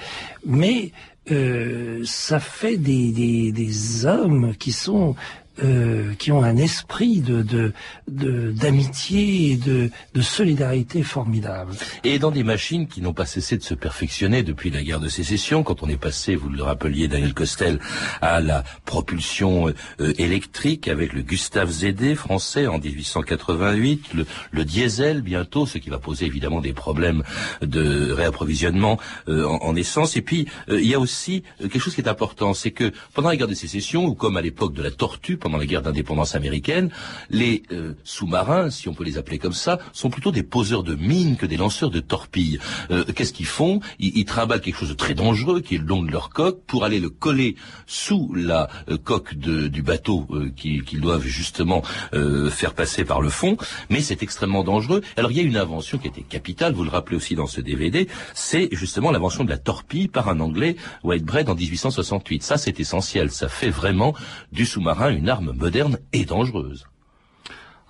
mais 0.46 0.92
euh, 1.32 2.02
ça 2.06 2.40
fait 2.40 2.78
des, 2.78 3.12
des, 3.12 3.52
des 3.52 4.06
hommes 4.06 4.54
qui 4.58 4.72
sont 4.72 5.16
euh, 5.64 6.14
qui 6.16 6.32
ont 6.32 6.44
un 6.44 6.58
esprit 6.58 7.20
de 7.22 7.42
de- 7.42 7.74
de- 8.08 8.52
d'amitié 8.52 9.52
et 9.52 9.56
de, 9.58 9.90
de 10.14 10.22
solidarité 10.22 11.04
formidable. 11.04 11.74
Et 12.04 12.20
dans 12.20 12.32
des 12.32 12.44
machines 12.44 12.88
qui 12.88 13.02
n'ont 13.02 13.14
pas 13.14 13.26
cessé 13.26 13.58
de 13.58 13.64
se 13.64 13.74
perfectionner 13.74 14.44
depuis 14.44 14.70
la 14.70 14.84
guerre 14.84 15.00
de 15.00 15.10
sécession, 15.10 15.64
quand 15.64 15.84
on 15.84 15.90
est 15.90 15.98
passé, 15.98 16.36
vous 16.36 16.50
le 16.50 16.64
rappeliez, 16.64 17.08
Daniel 17.08 17.34
Costel, 17.34 17.80
à 18.22 18.40
la 18.42 18.64
propulsion 18.86 19.68
euh, 20.00 20.14
électrique 20.18 20.88
avec 20.88 21.14
le 21.14 21.22
Gustave 21.22 21.70
Zédé 21.72 22.16
français 22.16 22.68
en 22.68 22.80
1888, 22.80 24.14
le, 24.14 24.26
le 24.52 24.66
diesel 24.66 25.22
bientôt, 25.22 25.66
ce 25.66 25.78
qui 25.78 25.90
va 25.90 26.00
poser 26.00 26.26
évidemment 26.26 26.62
des 26.62 26.74
problèmes 26.74 27.24
de 27.62 28.12
réapprovisionnement 28.12 29.00
euh, 29.28 29.46
en, 29.46 29.58
en 29.64 29.76
essence. 29.76 30.18
Et 30.18 30.22
puis, 30.22 30.48
euh, 30.70 30.80
il 30.82 30.88
y 30.88 30.94
a 30.94 31.00
aussi 31.00 31.44
euh, 31.62 31.68
quelque 31.68 31.80
chose 31.82 31.96
qui 31.96 32.02
est 32.02 32.08
important, 32.10 32.54
c'est 32.54 32.72
que 32.72 32.92
pendant 33.14 33.30
la 33.30 33.36
guerre 33.36 33.48
de 33.48 33.54
sécession, 33.54 34.06
ou 34.06 34.14
comme 34.16 34.38
à 34.38 34.42
l'époque 34.42 34.74
de 34.74 34.82
la 34.84 34.92
tortue, 34.92 35.38
pendant 35.48 35.58
la 35.60 35.66
guerre 35.66 35.82
d'indépendance 35.82 36.36
américaine, 36.36 36.90
les 37.30 37.64
euh, 37.72 37.94
sous-marins, 38.04 38.70
si 38.70 38.90
on 38.90 38.94
peut 38.94 39.06
les 39.06 39.18
appeler 39.18 39.38
comme 39.40 39.54
ça, 39.54 39.80
sont 39.94 40.10
plutôt 40.10 40.32
des 40.34 40.44
poseurs 40.44 40.84
de 40.84 40.94
mines 40.96 41.38
que 41.38 41.46
des 41.46 41.56
lanceurs 41.56 41.90
de 41.90 42.02
torpilles. 42.02 42.60
Euh, 42.92 43.06
Qu'est-ce 43.16 43.32
qu'ils 43.32 43.46
font? 43.46 43.80
Ils, 43.98 44.18
ils 44.18 44.26
trimballent 44.26 44.60
quelque 44.60 44.76
chose 44.78 44.90
de 44.90 44.94
très 44.94 45.14
dangereux, 45.14 45.62
qui 45.62 45.76
est 45.76 45.78
le 45.78 45.86
long 45.86 46.04
de 46.04 46.12
leur 46.12 46.32
coque, 46.32 46.64
pour 46.66 46.84
aller 46.84 47.00
le 47.00 47.10
coller 47.10 47.56
sous 47.86 48.34
la 48.36 48.68
euh, 48.90 48.98
coque 49.02 49.36
de- 49.36 49.70
du 49.70 49.82
bateau 49.84 50.28
euh, 50.32 50.52
qui- 50.54 50.82
qu'ils 50.82 51.00
doivent 51.00 51.26
justement 51.26 51.82
euh, 52.14 52.50
faire 52.50 52.74
passer 52.74 53.06
par 53.06 53.22
le 53.22 53.30
fond. 53.30 53.56
Mais 53.90 54.02
c'est 54.02 54.22
extrêmement 54.24 54.66
dangereux. 54.66 55.02
Alors 55.16 55.32
il 55.32 55.38
y 55.38 55.40
a 55.40 55.44
une 55.44 55.56
invention 55.56 55.98
qui 55.98 56.10
était 56.10 56.24
capitale, 56.24 56.74
vous 56.74 56.84
le 56.84 56.90
rappelez 56.90 57.16
aussi 57.16 57.36
dans 57.36 57.48
ce 57.48 57.62
DVD, 57.62 58.10
c'est 58.34 58.68
justement 58.74 59.12
l'invention 59.12 59.46
de 59.46 59.50
la 59.50 59.58
torpille 59.58 60.10
par 60.10 60.28
un 60.28 60.42
Anglais, 60.42 60.76
Whitebread, 61.06 61.48
en 61.48 61.56
1868. 61.56 62.44
Ça, 62.44 62.58
c'est 62.58 62.82
essentiel. 62.82 63.32
Ça 63.32 63.48
fait 63.48 63.70
vraiment 63.70 64.14
du 64.52 64.66
sous-marin 64.66 65.10
une 65.12 65.30
arme 65.30 65.37
moderne 65.42 66.00
et 66.14 66.26
dangereuse. 66.26 66.86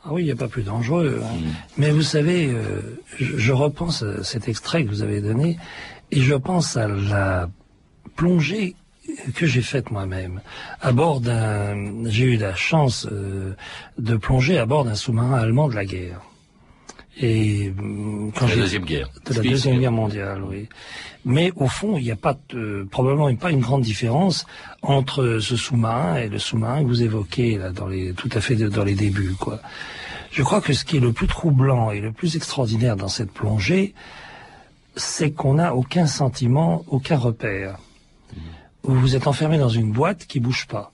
Ah 0.04 0.10
oui, 0.13 0.22
il 0.22 0.25
n'y 0.25 0.32
a 0.32 0.36
pas 0.36 0.48
plus 0.48 0.63
dangereux. 0.63 1.22
hein. 1.24 1.36
Mm. 1.36 1.51
Mais 1.77 1.92
vous 1.92 2.01
savez, 2.01 2.48
euh, 2.48 3.00
je, 3.18 3.38
je 3.38 3.51
repense 3.54 4.04
à 4.04 4.24
cet 4.24 4.48
extrait 4.48 4.84
que 4.86 4.89
vous 4.89 5.01
avez 5.01 5.22
donné 5.22 5.58
et 6.12 6.22
je 6.22 6.36
pense 6.36 6.77
à 6.77 6.88
la 6.88 7.50
plongée 8.16 8.75
que 9.36 9.46
j'ai 9.46 9.62
faite 9.62 9.92
moi-même 9.92 10.42
à 10.82 10.92
bord 10.92 11.22
d'un. 11.22 12.06
J'ai 12.06 12.25
eu 12.25 12.38
la 12.38 12.56
chance 12.56 13.08
euh, 13.12 13.54
de 13.98 14.16
plonger 14.18 14.58
à 14.58 14.66
bord 14.66 14.86
d'un 14.86 14.96
sous-marin 14.96 15.38
allemand 15.39 15.68
de 15.70 15.75
la 15.75 15.86
guerre. 15.86 16.22
Et 17.19 17.74
hum, 17.79 18.31
quand 18.36 18.45
La 18.45 18.53
j'ai- 18.53 18.59
deuxième 18.62 18.85
guerre. 18.85 19.09
de 19.25 19.33
la 19.33 19.42
deuxième 19.42 19.79
guerre 19.79 19.92
mondiale, 19.92 20.44
oui. 20.44 20.68
Mais 21.25 21.51
au 21.55 21.68
fond, 21.68 21.98
il 21.98 22.03
n'y 22.03 22.11
a 22.11 22.15
pas 22.15 22.37
de- 22.50 22.87
probablement 22.92 23.33
pas 23.35 23.50
une 23.51 23.59
grande 23.59 23.81
différence 23.81 24.46
entre 24.83 25.39
ce 25.39 25.55
sous-marin 25.57 26.18
et 26.18 26.29
le 26.29 26.37
sous-marin 26.39 26.83
que 26.83 26.87
vous 26.87 27.01
évoquez 27.01 27.57
là 27.57 27.72
dans 27.72 27.87
les 27.87 28.13
tout 28.13 28.29
à 28.33 28.39
fait 28.42 28.55
de- 28.55 28.70
dans 28.70 28.83
les 28.83 28.94
débuts, 28.96 29.33
quoi. 29.39 29.59
Je 30.31 30.44
crois 30.44 30.61
que 30.61 30.74
ce 30.74 30.85
qui 30.85 30.98
est 30.98 31.00
le 31.00 31.11
plus 31.11 31.27
troublant 31.27 31.89
et 31.89 32.00
le 32.01 32.11
plus 32.11 32.35
extraordinaire 32.35 32.96
dans 32.96 33.07
cette 33.07 33.31
plongée, 33.31 33.96
c'est 34.96 35.31
qu'on 35.31 35.55
n'a 35.55 35.74
aucun 35.75 36.05
sentiment, 36.05 36.83
aucun 36.87 37.18
repère. 37.18 37.79
Vous 38.83 39.00
vous 39.00 39.15
êtes 39.15 39.27
enfermé 39.27 39.57
dans 39.57 39.70
une 39.70 39.92
boîte 39.92 40.27
qui 40.27 40.39
bouge 40.39 40.68
pas. 40.68 40.92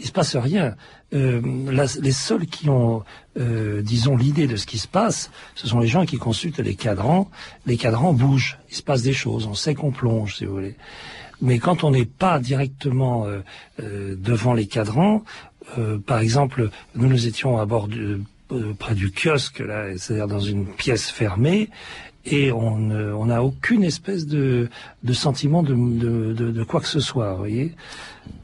Il 0.00 0.06
se 0.06 0.12
passe 0.12 0.34
rien. 0.34 0.74
Euh, 1.12 1.40
les 2.02 2.12
seuls 2.12 2.46
qui 2.46 2.68
ont, 2.68 3.04
euh, 3.38 3.82
disons, 3.82 4.16
l'idée 4.16 4.46
de 4.46 4.56
ce 4.56 4.66
qui 4.66 4.78
se 4.78 4.88
passe, 4.88 5.30
ce 5.54 5.66
sont 5.66 5.78
les 5.78 5.86
gens 5.88 6.06
qui 6.06 6.16
consultent 6.16 6.58
les 6.58 6.74
cadrans. 6.74 7.30
Les 7.66 7.76
cadrans 7.76 8.14
bougent. 8.14 8.58
Il 8.70 8.76
se 8.76 8.82
passe 8.82 9.02
des 9.02 9.12
choses. 9.12 9.46
On 9.46 9.54
sait 9.54 9.74
qu'on 9.74 9.92
plonge, 9.92 10.36
si 10.36 10.46
vous 10.46 10.54
voulez. 10.54 10.76
Mais 11.42 11.58
quand 11.58 11.84
on 11.84 11.90
n'est 11.90 12.06
pas 12.06 12.38
directement 12.38 13.26
euh, 13.26 13.40
euh, 13.80 14.14
devant 14.18 14.54
les 14.54 14.66
cadrans, 14.66 15.22
euh, 15.78 15.98
par 15.98 16.18
exemple, 16.18 16.70
nous 16.94 17.08
nous 17.08 17.26
étions 17.26 17.58
à 17.58 17.66
bord 17.66 17.88
du, 17.88 18.18
euh, 18.52 18.74
près 18.78 18.94
du 18.94 19.10
kiosque, 19.12 19.60
là, 19.60 19.96
c'est-à-dire 19.96 20.28
dans 20.28 20.40
une 20.40 20.66
pièce 20.66 21.10
fermée, 21.10 21.68
et 22.26 22.52
on 22.52 22.90
on 22.90 23.26
n'a 23.26 23.42
aucune 23.42 23.82
espèce 23.82 24.26
de, 24.26 24.68
de 25.02 25.12
sentiment 25.12 25.62
de, 25.62 25.74
de, 25.74 26.50
de, 26.50 26.64
quoi 26.64 26.80
que 26.80 26.86
ce 26.86 27.00
soit, 27.00 27.32
vous 27.32 27.38
voyez. 27.38 27.74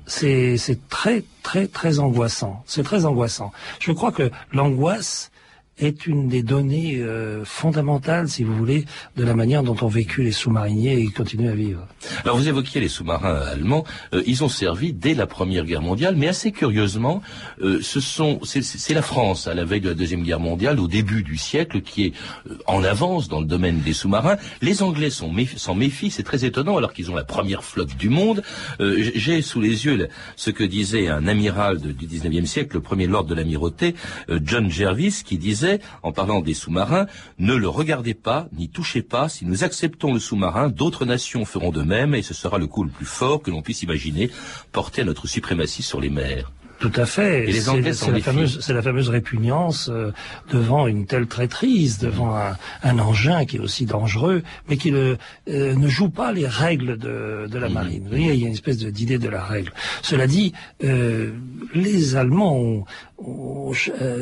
C'est 0.06 0.56
c'est 0.56 0.88
très 0.88 1.24
très 1.42 1.66
très 1.66 1.98
angoissant. 1.98 2.62
C'est 2.66 2.82
très 2.82 3.04
angoissant. 3.04 3.52
Je 3.80 3.92
crois 3.92 4.12
que 4.12 4.30
l'angoisse 4.52 5.30
est 5.78 6.06
une 6.06 6.28
des 6.28 6.42
données 6.42 6.96
euh, 7.00 7.44
fondamentales, 7.44 8.28
si 8.28 8.44
vous 8.44 8.54
voulez, 8.56 8.86
de 9.16 9.24
la 9.24 9.34
manière 9.34 9.62
dont 9.62 9.76
ont 9.82 9.88
vécu 9.88 10.22
les 10.22 10.32
sous-mariniers 10.32 10.98
et 11.00 11.06
continuent 11.08 11.50
à 11.50 11.54
vivre. 11.54 11.86
Alors 12.24 12.36
vous 12.36 12.48
évoquiez 12.48 12.80
les 12.80 12.88
sous-marins 12.88 13.34
allemands, 13.34 13.84
euh, 14.14 14.22
ils 14.26 14.42
ont 14.42 14.48
servi 14.48 14.92
dès 14.92 15.12
la 15.14 15.26
Première 15.26 15.64
Guerre 15.64 15.82
mondiale, 15.82 16.16
mais 16.16 16.28
assez 16.28 16.50
curieusement, 16.52 17.20
euh, 17.60 17.80
ce 17.82 18.00
sont 18.00 18.40
c'est- 18.44 18.94
la 18.94 19.02
France 19.02 19.46
à 19.48 19.54
la 19.54 19.64
veille 19.64 19.80
de 19.82 19.88
la 19.88 19.94
Deuxième 19.94 20.22
Guerre 20.22 20.40
mondiale, 20.40 20.80
au 20.80 20.88
début 20.88 21.22
du 21.22 21.36
siècle, 21.36 21.82
qui 21.82 22.04
est 22.06 22.12
euh, 22.50 22.56
en 22.66 22.82
avance 22.82 23.28
dans 23.28 23.40
le 23.40 23.46
domaine 23.46 23.80
des 23.80 23.92
sous-marins. 23.92 24.36
Les 24.62 24.82
Anglais 24.82 25.10
s'en 25.10 25.28
méfient, 25.30 25.58
s'en 25.58 25.74
méfient, 25.74 26.10
c'est 26.10 26.22
très 26.22 26.44
étonnant, 26.46 26.78
alors 26.78 26.92
qu'ils 26.94 27.10
ont 27.10 27.14
la 27.14 27.24
première 27.24 27.64
flotte 27.64 27.96
du 27.98 28.08
monde. 28.08 28.42
Euh, 28.80 29.10
J'ai 29.14 29.42
sous 29.42 29.60
les 29.60 29.84
yeux 29.84 29.96
le- 29.96 30.08
ce 30.36 30.50
que 30.50 30.64
disait 30.64 31.08
un 31.08 31.26
amiral 31.26 31.80
du 31.80 32.06
19e 32.06 32.46
siècle, 32.46 32.76
le 32.76 32.80
premier 32.82 33.06
lord 33.06 33.24
de 33.24 33.34
l'amirauté, 33.34 33.94
euh, 34.30 34.38
John 34.42 34.70
Jervis, 34.70 35.22
qui 35.24 35.36
disait, 35.36 35.65
en 36.02 36.12
parlant 36.12 36.40
des 36.40 36.54
sous-marins, 36.54 37.06
ne 37.38 37.54
le 37.54 37.68
regardez 37.68 38.14
pas, 38.14 38.48
n'y 38.56 38.68
touchez 38.68 39.02
pas, 39.02 39.28
si 39.28 39.44
nous 39.44 39.64
acceptons 39.64 40.12
le 40.12 40.20
sous-marin, 40.20 40.68
d'autres 40.68 41.04
nations 41.04 41.44
feront 41.44 41.70
de 41.70 41.82
même, 41.82 42.14
et 42.14 42.22
ce 42.22 42.34
sera 42.34 42.58
le 42.58 42.66
coup 42.66 42.84
le 42.84 42.90
plus 42.90 43.06
fort 43.06 43.42
que 43.42 43.50
l'on 43.50 43.62
puisse 43.62 43.82
imaginer, 43.82 44.30
porter 44.72 45.02
à 45.02 45.04
notre 45.04 45.26
suprématie 45.26 45.82
sur 45.82 46.00
les 46.00 46.10
mers. 46.10 46.52
Tout 46.78 46.92
à 46.96 47.06
fait. 47.06 47.44
Et 47.44 47.46
les 47.52 47.60
C'est- 47.60 47.68
Anglais 47.70 47.92
c'est 47.94 48.04
s'en 48.04 48.10
la 48.10 48.20
fameuse, 48.20 48.58
c'est 48.60 48.74
la 48.74 48.82
fameuse 48.82 49.08
répugnance 49.08 49.88
euh, 49.90 50.12
devant 50.52 50.86
une 50.86 51.06
telle 51.06 51.26
traîtrise, 51.26 51.98
devant 51.98 52.36
un, 52.36 52.56
un 52.82 52.98
engin 52.98 53.46
qui 53.46 53.56
est 53.56 53.60
aussi 53.60 53.86
dangereux, 53.86 54.42
mais 54.68 54.76
qui 54.76 54.90
le- 54.90 55.16
euh, 55.48 55.74
ne 55.74 55.88
joue 55.88 56.10
pas 56.10 56.32
les 56.32 56.46
règles 56.46 56.98
de, 56.98 57.46
de 57.50 57.58
la 57.58 57.68
marine. 57.70 58.02
Vous 58.04 58.10
voyez, 58.10 58.34
il 58.34 58.40
y 58.40 58.44
a 58.44 58.48
une 58.48 58.52
espèce 58.52 58.78
d'idée 58.78 59.18
de 59.18 59.28
la 59.28 59.42
règle. 59.42 59.72
Cela 60.02 60.26
dit, 60.26 60.52
euh, 60.84 61.32
les 61.74 62.14
Allemands, 62.16 62.56
ont, 62.58 62.84
ont- 63.18 63.72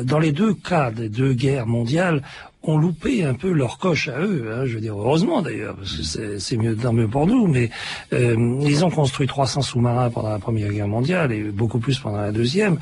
dans 0.03 0.19
les 0.19 0.31
deux 0.31 0.53
cas 0.53 0.91
des 0.91 1.09
deux 1.09 1.33
guerres 1.33 1.67
mondiales, 1.67 2.21
ont 2.67 2.77
loupé 2.77 3.23
un 3.23 3.33
peu 3.33 3.51
leur 3.51 3.77
coche 3.77 4.07
à 4.07 4.19
eux. 4.21 4.51
hein, 4.53 4.65
je 4.65 4.75
veux 4.75 4.81
dire, 4.81 4.95
heureusement 4.97 5.41
d'ailleurs, 5.41 5.75
parce 5.75 5.95
que 5.97 6.03
c'est- 6.03 6.39
c'est 6.39 6.57
mieux, 6.57 6.75
tant 6.75 6.93
mieux 6.93 7.07
pour 7.07 7.27
nous. 7.27 7.47
Mais 7.47 7.69
euh, 8.13 8.35
ils 8.61 8.83
ont 8.85 8.89
construit 8.89 9.27
300 9.27 9.61
sous-marins 9.61 10.09
pendant 10.09 10.29
la 10.29 10.39
Première 10.39 10.71
Guerre 10.71 10.87
mondiale 10.87 11.31
et 11.31 11.43
beaucoup 11.43 11.79
plus 11.79 11.99
pendant 11.99 12.17
la 12.21 12.31
Deuxième. 12.31 12.77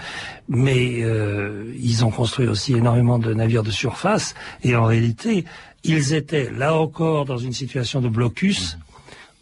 Mais 0.48 1.00
euh, 1.04 1.72
ils 1.80 2.06
ont 2.06 2.12
construit 2.12 2.48
aussi 2.48 2.74
énormément 2.74 3.19
de 3.19 3.34
navires 3.34 3.63
de 3.63 3.72
surface. 3.72 4.36
Et 4.63 4.76
en 4.76 4.86
réalité, 4.86 5.46
ils 5.84 6.13
étaient 6.13 6.50
là 6.52 6.76
encore 6.76 7.26
dans 7.26 7.38
une 7.38 7.54
situation 7.54 8.00
de 8.02 8.08
blocus 8.10 8.78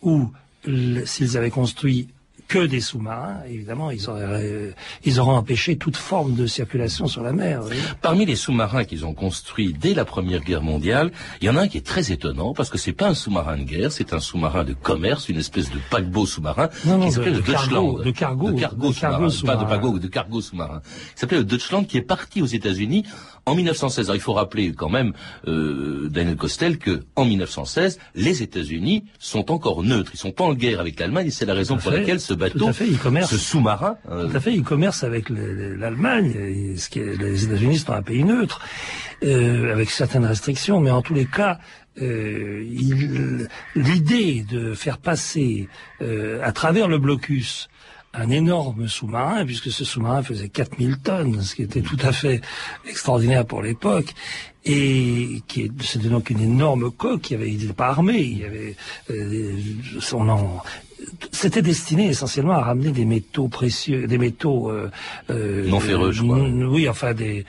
où 0.01 0.30
l- 0.67 1.04
s'ils 1.06 1.38
avaient 1.38 1.49
construit 1.51 2.08
que 2.52 2.66
des 2.66 2.82
sous-marins, 2.82 3.38
évidemment, 3.50 3.92
ils, 3.92 4.10
auraient, 4.10 4.74
ils 5.06 5.22
auront 5.22 5.38
empêché 5.38 5.78
toute 5.78 5.96
forme 5.96 6.36
de 6.36 6.46
circulation 6.48 7.08
sur 7.08 7.24
la 7.24 7.32
mer. 7.32 7.62
Parmi 8.02 8.26
les 8.26 8.36
sous-marins 8.36 8.84
qu'ils 8.84 9.06
ont 9.06 9.14
construits 9.14 9.74
dès 9.74 9.94
la 9.94 10.04
Première 10.04 10.42
Guerre 10.42 10.62
mondiale, 10.62 11.12
il 11.40 11.46
y 11.46 11.50
en 11.50 11.56
a 11.56 11.62
un 11.62 11.68
qui 11.70 11.78
est 11.78 11.86
très 11.86 12.12
étonnant 12.12 12.54
parce 12.54 12.70
que 12.70 12.78
c'est 12.78 12.92
pas 12.92 13.08
un 13.08 13.14
sous-marin 13.14 13.58
de 13.58 13.64
guerre, 13.64 13.94
c'est 13.94 14.12
un 14.12 14.20
sous-marin 14.20 14.66
de 14.66 14.74
commerce, 14.74 15.30
une 15.30 15.38
espèce 15.38 15.70
de 15.70 15.78
paquebot 15.90 16.26
sous-marin 16.26 16.68
qui 16.68 17.12
s'appelle 17.14 17.36
le 17.36 17.42
Deutschland. 17.42 18.00
De 18.04 18.12
cargo, 18.12 18.52
de 18.52 18.60
cargo, 18.60 18.92
sous-marin, 18.92 19.30
pas 19.46 19.56
de 19.56 19.70
paquebot, 19.70 20.00
de 20.00 20.08
cargo 20.08 20.42
sous-marin. 20.42 20.82
Il 21.16 21.20
s'appelait 21.20 21.38
le 21.38 21.46
Deutschland 21.46 21.86
qui 21.86 21.96
est 21.96 22.02
parti 22.02 22.42
aux 22.42 22.48
États-Unis 22.48 23.06
en 23.46 23.56
1916. 23.56 24.08
Alors, 24.08 24.16
il 24.16 24.22
faut 24.22 24.34
rappeler 24.34 24.74
quand 24.74 24.90
même, 24.90 25.14
euh, 25.48 26.10
Daniel 26.10 26.36
Costel, 26.36 26.78
que 26.78 27.04
en 27.16 27.26
1916, 27.26 27.98
les 28.16 28.44
États-Unis 28.44 29.06
sont 29.20 29.52
encore 29.52 29.84
neutres. 29.84 30.12
Ils 30.14 30.20
sont 30.20 30.32
pas 30.32 30.44
en 30.44 30.54
guerre 30.54 30.80
avec 30.80 31.00
l'Allemagne 31.00 31.28
et 31.28 31.32
c'est 31.32 31.46
la 31.46 31.54
raison 31.54 31.78
pour 31.78 31.92
laquelle 31.92 32.20
ce 32.20 32.34
bateau, 32.41 32.71
ce 32.73 33.38
sous-marin... 33.38 33.97
Euh, 34.10 34.27
tout 34.27 34.38
à 34.38 34.39
fait, 34.39 34.54
ils 34.54 34.63
commercent 34.63 35.04
avec 35.04 35.30
l'Allemagne. 35.30 36.34
Les 36.36 37.43
États-Unis 37.43 37.80
sont 37.80 37.93
un 37.93 38.01
pays 38.01 38.23
neutre, 38.23 38.60
euh, 39.23 39.71
avec 39.71 39.89
certaines 39.89 40.25
restrictions, 40.25 40.80
mais 40.80 40.91
en 40.91 41.01
tous 41.01 41.13
les 41.13 41.25
cas, 41.25 41.60
euh, 42.01 42.63
l'idée 43.75 44.43
de 44.49 44.73
faire 44.73 44.97
passer 44.97 45.67
euh, 46.01 46.39
à 46.43 46.51
travers 46.51 46.88
le 46.88 46.97
blocus 46.97 47.69
un 48.13 48.30
énorme 48.30 48.88
sous-marin, 48.88 49.45
puisque 49.45 49.71
ce 49.71 49.86
sous-marin 49.86 50.21
faisait 50.21 50.49
4000 50.49 50.97
tonnes, 50.99 51.41
ce 51.41 51.56
qui 51.56 51.63
était 51.63 51.82
tout 51.82 51.97
à 52.01 52.12
fait 52.12 52.41
extraordinaire 52.88 53.45
pour 53.45 53.62
l'époque, 53.62 54.13
et 54.65 55.41
qui 55.47 55.71
c'était 55.82 56.10
donc 56.10 56.30
une 56.30 56.41
énorme 56.41 56.91
coque, 56.91 57.21
qui 57.21 57.36
avait, 57.36 57.49
il 57.49 57.60
n'était 57.60 57.73
pas 57.73 57.88
armé, 57.88 58.19
il 58.19 58.38
y 58.39 58.45
avait 58.45 58.75
euh, 59.10 59.58
son 59.99 60.27
c'était 61.31 61.62
destiné 61.62 62.10
essentiellement 62.10 62.53
à 62.53 62.62
ramener 62.62 62.91
des 62.91 63.05
métaux 63.05 63.47
précieux, 63.47 64.07
des 64.07 64.17
métaux 64.17 64.69
euh, 64.69 64.89
euh 65.29 65.67
non 65.67 65.79
ferreux, 65.79 66.12
je 66.12 66.23
crois. 66.23 66.39
Oui, 66.39 66.89
enfin 66.89 67.13
des 67.13 67.45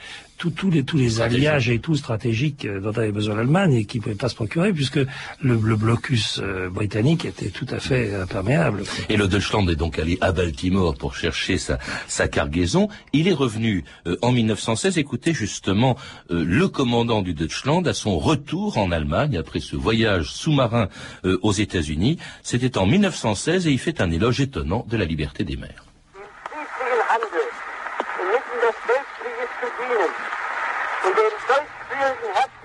tous 0.51 0.69
les, 0.69 0.83
tous 0.83 0.97
les 0.97 1.21
alliages 1.21 1.69
et 1.69 1.79
tout 1.79 1.95
stratégiques 1.95 2.65
euh, 2.65 2.79
dont 2.79 2.91
avait 2.91 3.11
besoin 3.11 3.35
l'Allemagne 3.35 3.73
et 3.73 3.85
qui 3.85 3.97
ne 3.97 4.03
pouvaient 4.03 4.15
pas 4.15 4.29
se 4.29 4.35
procurer 4.35 4.73
puisque 4.73 4.99
le, 5.41 5.55
blocus 5.57 6.39
euh, 6.41 6.69
britannique 6.69 7.25
était 7.25 7.49
tout 7.49 7.67
à 7.69 7.79
fait 7.79 8.13
imperméable. 8.15 8.83
Et 9.09 9.17
le 9.17 9.27
Deutschland 9.27 9.67
est 9.69 9.75
donc 9.75 9.99
allé 9.99 10.17
à 10.21 10.31
Baltimore 10.31 10.95
pour 10.95 11.15
chercher 11.15 11.57
sa, 11.57 11.79
sa 12.07 12.27
cargaison. 12.27 12.89
Il 13.13 13.27
est 13.27 13.33
revenu 13.33 13.83
euh, 14.07 14.17
en 14.21 14.31
1916. 14.31 14.97
Écoutez 14.97 15.33
justement 15.33 15.97
le 16.29 16.67
commandant 16.67 17.21
du 17.21 17.33
Deutschland 17.33 17.85
à 17.87 17.93
son 17.93 18.17
retour 18.17 18.77
en 18.77 18.91
Allemagne 18.91 19.37
après 19.37 19.59
ce 19.59 19.75
voyage 19.75 20.31
sous-marin 20.31 20.89
aux 21.23 21.51
États-Unis. 21.51 22.17
C'était 22.41 22.77
en 22.77 22.85
1916 22.85 23.67
et 23.67 23.71
il 23.71 23.79
fait 23.79 24.01
un 24.01 24.11
éloge 24.11 24.41
étonnant 24.41 24.85
de 24.89 24.97
la 24.97 25.05
liberté 25.05 25.43
des 25.43 25.57
mers. 25.57 25.85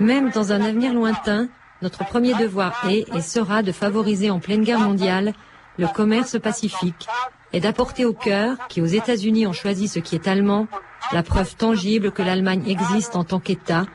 Même 0.01 0.31
dans 0.31 0.53
un 0.53 0.61
avenir 0.61 0.95
lointain, 0.95 1.49
notre 1.83 2.05
premier 2.05 2.35
devoir 2.35 2.85
est 2.89 3.05
et 3.15 3.21
sera 3.21 3.63
de 3.63 3.73
favoriser 3.73 4.31
en 4.31 4.39
pleine 4.39 4.63
guerre 4.63 4.81
mondiale 4.81 5.33
le 5.77 5.87
commerce 5.87 6.39
pacifique 6.41 7.07
et 7.53 7.61
d'apporter 7.61 8.05
au 8.05 8.13
cœur, 8.13 8.57
qui 8.69 8.81
aux 8.81 8.87
États-Unis 8.87 9.47
ont 9.47 9.53
choisi 9.53 9.89
ce 9.89 10.01
qui 10.01 10.15
est 10.15 10.29
allemand, 10.29 10.67
la 11.13 11.23
preuve 11.23 11.57
tangible 11.57 12.11
que 12.13 12.23
l'Allemagne 12.23 12.65
existe 12.67 13.17
en 13.17 13.25
tant 13.25 13.41
qu'État, 13.41 13.87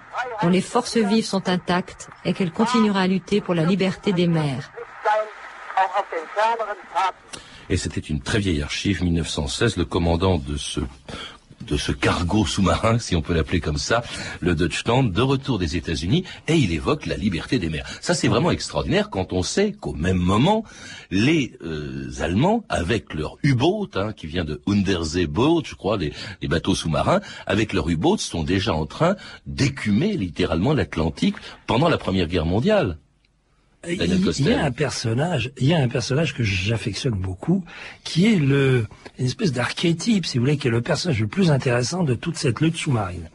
dont 0.41 0.49
les 0.49 0.61
forces 0.61 0.97
vives 0.97 1.25
sont 1.25 1.49
intactes 1.49 2.09
et 2.25 2.33
qu'elle 2.33 2.51
continuera 2.51 3.01
à 3.01 3.07
lutter 3.07 3.41
pour 3.41 3.53
la 3.53 3.63
liberté 3.63 4.13
des 4.13 4.27
mers. 4.27 4.71
Et 7.69 7.77
c'était 7.77 8.01
une 8.01 8.21
très 8.21 8.39
vieille 8.39 8.61
archive, 8.61 9.03
1916, 9.03 9.77
le 9.77 9.85
commandant 9.85 10.37
de 10.37 10.57
ce 10.57 10.81
de 11.65 11.77
ce 11.77 11.91
cargo 11.91 12.45
sous-marin, 12.45 12.99
si 12.99 13.15
on 13.15 13.21
peut 13.21 13.33
l'appeler 13.33 13.59
comme 13.59 13.77
ça, 13.77 14.03
le 14.39 14.55
Deutschland, 14.55 15.03
de 15.03 15.21
retour 15.21 15.59
des 15.59 15.75
États-Unis, 15.75 16.23
et 16.47 16.55
il 16.55 16.71
évoque 16.71 17.05
la 17.05 17.17
liberté 17.17 17.59
des 17.59 17.69
mers. 17.69 17.87
Ça, 18.01 18.13
c'est 18.13 18.27
vraiment 18.27 18.51
extraordinaire 18.51 19.09
quand 19.09 19.33
on 19.33 19.43
sait 19.43 19.71
qu'au 19.71 19.93
même 19.93 20.17
moment, 20.17 20.63
les 21.11 21.53
euh, 21.63 22.09
Allemands, 22.19 22.63
avec 22.69 23.13
leur 23.13 23.37
U-boat, 23.43 23.89
hein, 23.95 24.13
qui 24.13 24.27
vient 24.27 24.45
de 24.45 24.61
Unterseeboot, 24.67 25.65
je 25.65 25.75
crois, 25.75 25.97
les, 25.97 26.13
bateaux 26.47 26.75
sous-marins, 26.75 27.21
avec 27.47 27.73
leur 27.73 27.89
U-boat, 27.89 28.17
sont 28.17 28.43
déjà 28.43 28.73
en 28.73 28.85
train 28.85 29.15
d'écumer 29.45 30.17
littéralement 30.17 30.73
l'Atlantique 30.73 31.35
pendant 31.67 31.89
la 31.89 31.97
Première 31.97 32.27
Guerre 32.27 32.45
mondiale. 32.45 32.97
Il, 33.85 34.47
y 34.47 34.53
a 34.53 34.63
un 34.63 34.71
personnage, 34.71 35.51
il 35.57 35.67
y 35.67 35.73
a 35.73 35.79
un 35.79 35.89
personnage 35.89 36.33
que 36.33 36.43
j'affectionne 36.43 37.15
beaucoup, 37.15 37.65
qui 38.05 38.33
est 38.33 38.37
le 38.37 38.85
une 39.19 39.25
espèce 39.25 39.51
d'archétype, 39.51 40.25
si 40.25 40.37
vous 40.37 40.45
voulez, 40.45 40.57
qui 40.57 40.67
est 40.67 40.71
le 40.71 40.81
personnage 40.81 41.19
le 41.19 41.27
plus 41.27 41.51
intéressant 41.51 42.03
de 42.03 42.13
toute 42.15 42.37
cette 42.37 42.61
lutte 42.61 42.77
sous-marine. 42.77 43.29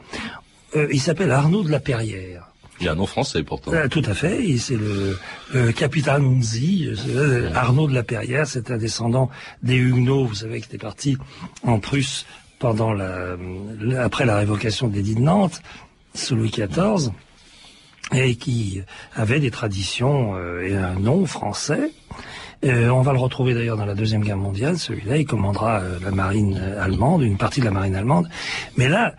Euh, 0.77 0.89
il 0.91 1.01
s'appelle 1.01 1.31
Arnaud 1.31 1.63
de 1.63 1.71
la 1.71 1.81
Perrière. 1.81 2.49
Il 2.81 2.89
a 2.89 2.93
un 2.93 2.95
nom 2.95 3.07
français 3.07 3.43
pourtant. 3.43 3.73
Euh, 3.73 3.89
tout 3.89 4.03
à 4.07 4.15
fait. 4.15 4.57
C'est 4.59 4.77
le, 4.77 5.19
le 5.53 5.73
capitaine 5.73 6.25
Unzi, 6.25 6.89
euh, 7.09 7.51
Arnaud 7.55 7.89
de 7.89 7.95
la 7.95 8.03
Perrière. 8.03 8.47
C'est 8.47 8.71
un 8.71 8.79
descendant 8.79 9.31
des 9.63 9.77
Huguenots, 9.77 10.25
vous 10.25 10.35
savez, 10.35 10.61
qui 10.61 10.69
était 10.69 10.79
parti 10.79 11.17
en 11.65 11.79
Prusse 11.79 12.25
pendant 12.59 12.93
la, 12.93 13.37
après 13.99 14.25
la 14.25 14.37
révocation 14.37 14.89
de 14.89 14.95
l'édit 14.95 15.15
de 15.15 15.21
Nantes 15.21 15.61
sous 16.15 16.35
Louis 16.35 16.51
XIV 16.51 17.11
et 18.13 18.37
qui 18.37 18.83
avait 19.15 19.41
des 19.41 19.51
traditions 19.51 20.35
euh, 20.37 20.67
et 20.67 20.77
un 20.77 20.95
nom 20.95 21.27
français. 21.27 21.93
Euh, 22.65 22.89
on 22.89 23.03
va 23.03 23.13
le 23.13 23.19
retrouver 23.19 23.55
d'ailleurs 23.55 23.77
dans 23.77 23.87
la 23.87 23.95
Deuxième 23.95 24.23
Guerre 24.23 24.37
mondiale, 24.37 24.79
celui-là, 24.79 25.19
il 25.19 25.27
commandera 25.27 25.81
euh, 25.81 25.99
la 26.03 26.11
marine 26.11 26.57
allemande, 26.57 27.23
une 27.23 27.37
partie 27.37 27.61
de 27.61 27.67
la 27.67 27.71
marine 27.71 27.95
allemande. 27.95 28.29
Mais 28.77 28.89
là, 28.89 29.15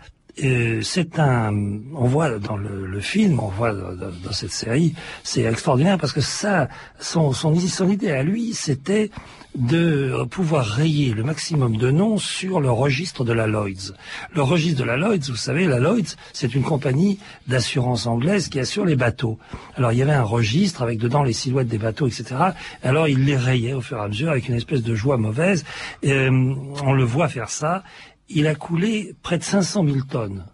c'est 0.82 1.18
un, 1.18 1.52
on 1.94 2.06
voit 2.06 2.38
dans 2.38 2.56
le, 2.56 3.00
film, 3.00 3.40
on 3.40 3.48
voit 3.48 3.74
dans, 3.74 4.32
cette 4.32 4.52
série, 4.52 4.94
c'est 5.22 5.42
extraordinaire 5.42 5.98
parce 5.98 6.14
que 6.14 6.22
ça, 6.22 6.68
son, 6.98 7.32
son 7.32 7.90
idée 7.90 8.10
à 8.10 8.22
lui, 8.22 8.54
c'était 8.54 9.10
de 9.54 10.24
pouvoir 10.30 10.64
rayer 10.64 11.12
le 11.12 11.24
maximum 11.24 11.76
de 11.76 11.90
noms 11.90 12.18
sur 12.18 12.60
le 12.60 12.70
registre 12.70 13.24
de 13.24 13.32
la 13.32 13.46
Lloyds. 13.46 13.94
Le 14.32 14.42
registre 14.42 14.80
de 14.80 14.84
la 14.84 14.96
Lloyds, 14.96 15.28
vous 15.28 15.36
savez, 15.36 15.66
la 15.66 15.78
Lloyds, 15.78 16.16
c'est 16.32 16.54
une 16.54 16.62
compagnie 16.62 17.18
d'assurance 17.48 18.06
anglaise 18.06 18.48
qui 18.48 18.60
assure 18.60 18.84
les 18.84 18.96
bateaux. 18.96 19.38
Alors 19.76 19.92
il 19.92 19.98
y 19.98 20.02
avait 20.02 20.12
un 20.12 20.22
registre 20.22 20.82
avec 20.82 20.98
dedans 20.98 21.22
les 21.22 21.32
silhouettes 21.32 21.68
des 21.68 21.78
bateaux, 21.78 22.06
etc. 22.06 22.36
Alors 22.82 23.08
il 23.08 23.24
les 23.24 23.36
rayait 23.36 23.74
au 23.74 23.80
fur 23.80 23.98
et 23.98 24.02
à 24.02 24.08
mesure 24.08 24.30
avec 24.30 24.48
une 24.48 24.54
espèce 24.54 24.82
de 24.82 24.94
joie 24.94 25.16
mauvaise. 25.16 25.64
Euh, 26.04 26.30
on 26.84 26.92
le 26.92 27.04
voit 27.04 27.28
faire 27.28 27.50
ça. 27.50 27.82
Il 28.28 28.46
a 28.46 28.54
coulé 28.54 29.14
près 29.22 29.38
de 29.38 29.42
500 29.42 29.84
000 29.84 29.98
tonnes 30.08 30.44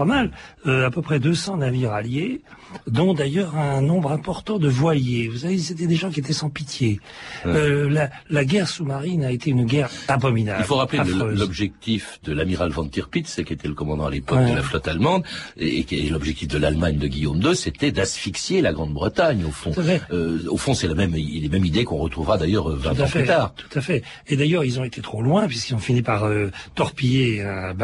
pas 0.00 0.06
mal, 0.06 0.30
euh, 0.66 0.86
à 0.86 0.90
peu 0.90 1.02
près 1.02 1.20
200 1.20 1.58
navires 1.58 1.92
alliés, 1.92 2.40
dont 2.86 3.12
d'ailleurs 3.12 3.54
un 3.54 3.82
nombre 3.82 4.12
important 4.12 4.58
de 4.58 4.66
voiliers. 4.66 5.28
Vous 5.28 5.40
savez, 5.40 5.58
c'était 5.58 5.86
des 5.86 5.94
gens 5.94 6.08
qui 6.08 6.20
étaient 6.20 6.32
sans 6.32 6.48
pitié. 6.48 7.00
Euh, 7.44 8.08
la, 8.30 8.44
guerre 8.46 8.66
sous-marine 8.66 9.24
a 9.24 9.30
été 9.30 9.50
une 9.50 9.66
guerre 9.66 9.90
abominable. 10.08 10.60
Il 10.62 10.64
faut 10.64 10.76
rappeler 10.76 11.02
l'objectif 11.34 12.18
de 12.24 12.32
l'amiral 12.32 12.70
von 12.70 12.88
Tirpitz, 12.88 13.42
qui 13.44 13.52
était 13.52 13.68
le 13.68 13.74
commandant 13.74 14.06
à 14.06 14.10
l'époque 14.10 14.40
de 14.40 14.54
la 14.54 14.62
flotte 14.62 14.88
allemande, 14.88 15.22
et, 15.58 15.84
et 15.90 16.08
l'objectif 16.08 16.48
de 16.48 16.56
l'Allemagne 16.56 16.96
de 16.96 17.06
Guillaume 17.06 17.42
II, 17.42 17.54
c'était 17.54 17.92
d'asphyxier 17.92 18.62
la 18.62 18.72
Grande-Bretagne, 18.72 19.44
au 19.46 19.50
fond. 19.50 19.72
Euh, 20.12 20.38
au 20.48 20.56
fond, 20.56 20.72
c'est 20.72 20.88
la 20.88 20.94
même, 20.94 21.12
les 21.12 21.48
mêmes 21.50 21.66
idées 21.66 21.84
qu'on 21.84 21.98
retrouvera 21.98 22.38
d'ailleurs 22.38 22.70
20 22.70 23.00
ans 23.00 23.06
plus 23.06 23.24
tard. 23.24 23.52
Tout 23.54 23.78
à 23.78 23.82
fait. 23.82 24.02
Et 24.28 24.36
d'ailleurs, 24.38 24.64
ils 24.64 24.80
ont 24.80 24.84
été 24.84 25.02
trop 25.02 25.20
loin, 25.20 25.46
puisqu'ils 25.46 25.74
ont 25.74 25.78
fini 25.78 26.00
par 26.00 26.26
torpiller 26.74 27.42
un, 27.42 27.74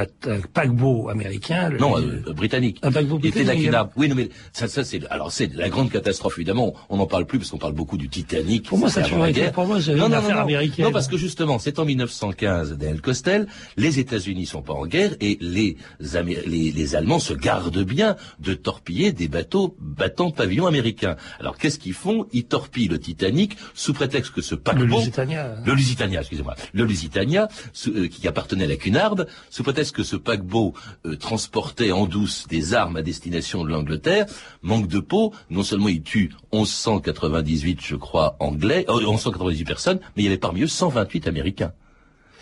paquebot 0.55 1.11
américain. 1.11 1.69
non, 1.79 1.97
euh, 2.07 2.33
britannique. 2.33 2.79
Un 2.83 2.93
paquebot 2.93 3.19
britannique. 3.19 3.71
Oui, 3.97 4.09
non, 4.09 4.15
mais 4.15 4.29
ça, 4.53 4.69
ça 4.69 4.85
c'est 4.85 5.07
alors 5.09 5.33
c'est 5.33 5.55
la 5.55 5.69
grande 5.69 5.91
catastrophe 5.91 6.39
évidemment. 6.39 6.75
On 6.89 6.97
n'en 6.97 7.07
parle 7.07 7.27
plus 7.27 7.39
parce 7.39 7.51
qu'on 7.51 7.59
parle 7.59 7.75
beaucoup 7.75 7.97
du 7.97 8.09
Titanic. 8.09 8.69
Pour 8.69 8.79
moi, 8.79 8.91
ça 8.91 9.03
a 9.03 9.29
été. 9.29 9.51
Pour 9.51 9.67
moi, 9.67 9.81
c'est 9.81 9.93
une 9.93 10.13
affaire 10.13 10.41
américaine. 10.41 10.85
Non, 10.85 10.93
parce 10.93 11.09
que 11.09 11.17
justement, 11.17 11.59
c'est 11.59 11.79
en 11.79 11.85
1915, 11.85 12.77
Daniel 12.77 13.01
Costel, 13.01 13.47
les 13.77 13.99
États-Unis 13.99 14.47
sont 14.47 14.63
pas 14.63 14.73
en 14.73 14.87
guerre 14.87 15.15
et 15.21 15.39
les, 15.41 15.77
les, 16.01 16.73
les 16.73 16.97
Allemands 16.97 17.19
se 17.19 17.35
gardent 17.35 17.85
bien 17.85 18.17
de 18.41 18.55
torpiller 18.55 19.13
des 19.13 19.29
bateaux 19.29 19.77
battant 19.81 20.31
pavillon 20.31 20.67
américain. 20.67 21.17
Alors 21.41 21.57
qu'est-ce 21.59 21.79
qu'ils 21.79 21.95
font? 21.95 22.27
Ils 22.33 22.45
torpillent 22.45 22.89
le 22.89 22.99
Titanic 22.99 23.57
sous 23.75 23.93
prétexte 23.93 24.33
que 24.33 24.43
ce 24.43 24.55
paquebot, 24.55 24.85
le 24.85 24.97
Lusitania, 24.97 25.57
le 25.65 25.75
Lusitania, 25.75 26.21
excusez-moi, 26.21 26.55
le 26.73 26.85
Lusitania, 26.85 27.49
euh, 27.89 28.09
qui 28.09 28.27
appartenait 28.29 28.65
à 28.65 28.69
la 28.69 28.77
Cunard, 28.77 29.17
sous 29.51 29.63
prétexte 29.63 29.95
que 29.95 30.03
ce 30.03 30.17
paquebot 30.17 30.75
euh, 31.05 31.17
transportait 31.17 31.86
en 31.93 32.07
douce 32.07 32.47
des 32.49 32.75
armes 32.75 32.97
à 32.97 33.03
destination 33.03 33.65
de 33.65 33.71
l'Angleterre, 33.71 34.27
manque 34.63 34.89
de 34.89 35.01
peau, 35.01 35.33
non 35.51 35.63
seulement 35.63 35.89
il 35.89 36.03
tue 36.03 36.33
1198, 36.53 37.81
je 37.83 37.97
crois, 37.97 38.37
anglais, 38.41 38.85
euh, 38.89 38.99
1198 38.99 39.65
personnes, 39.65 40.01
mais 40.17 40.23
il 40.23 40.25
y 40.25 40.29
avait 40.29 40.39
parmi 40.39 40.63
eux 40.63 40.69
128 40.69 41.29
américains. 41.29 41.73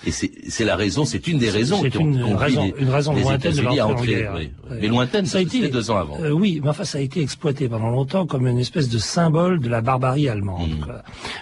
Et 0.06 0.10
c'est 0.10 0.64
la 0.64 0.76
raison, 0.76 1.04
c'est 1.04 1.26
une 1.26 1.38
des 1.38 1.50
raisons 1.50 1.80
C'est 1.82 1.94
une, 1.94 2.22
raison, 2.34 2.72
une 2.78 2.90
raison 2.90 3.14
lointaine 3.14 3.54
de 3.54 4.34
oui. 4.34 4.50
Mais 4.80 4.88
lointaine, 4.88 5.26
ça 5.26 5.38
a 5.38 5.40
été 5.40 5.68
deux 5.68 5.90
ans 5.90 5.96
avant. 5.96 6.18
Euh, 6.20 6.30
oui, 6.30 6.60
mais 6.62 6.70
enfin, 6.70 6.84
ça 6.84 6.98
a 6.98 7.00
été 7.00 7.20
exploité 7.20 7.68
pendant 7.68 7.90
longtemps 7.90 8.26
comme 8.26 8.46
une 8.46 8.58
espèce 8.58 8.88
de 8.88 8.98
symbole 8.98 9.60
de 9.60 9.68
la 9.68 9.80
barbarie 9.80 10.28
allemande. 10.28 10.68
Mmh. 10.68 10.92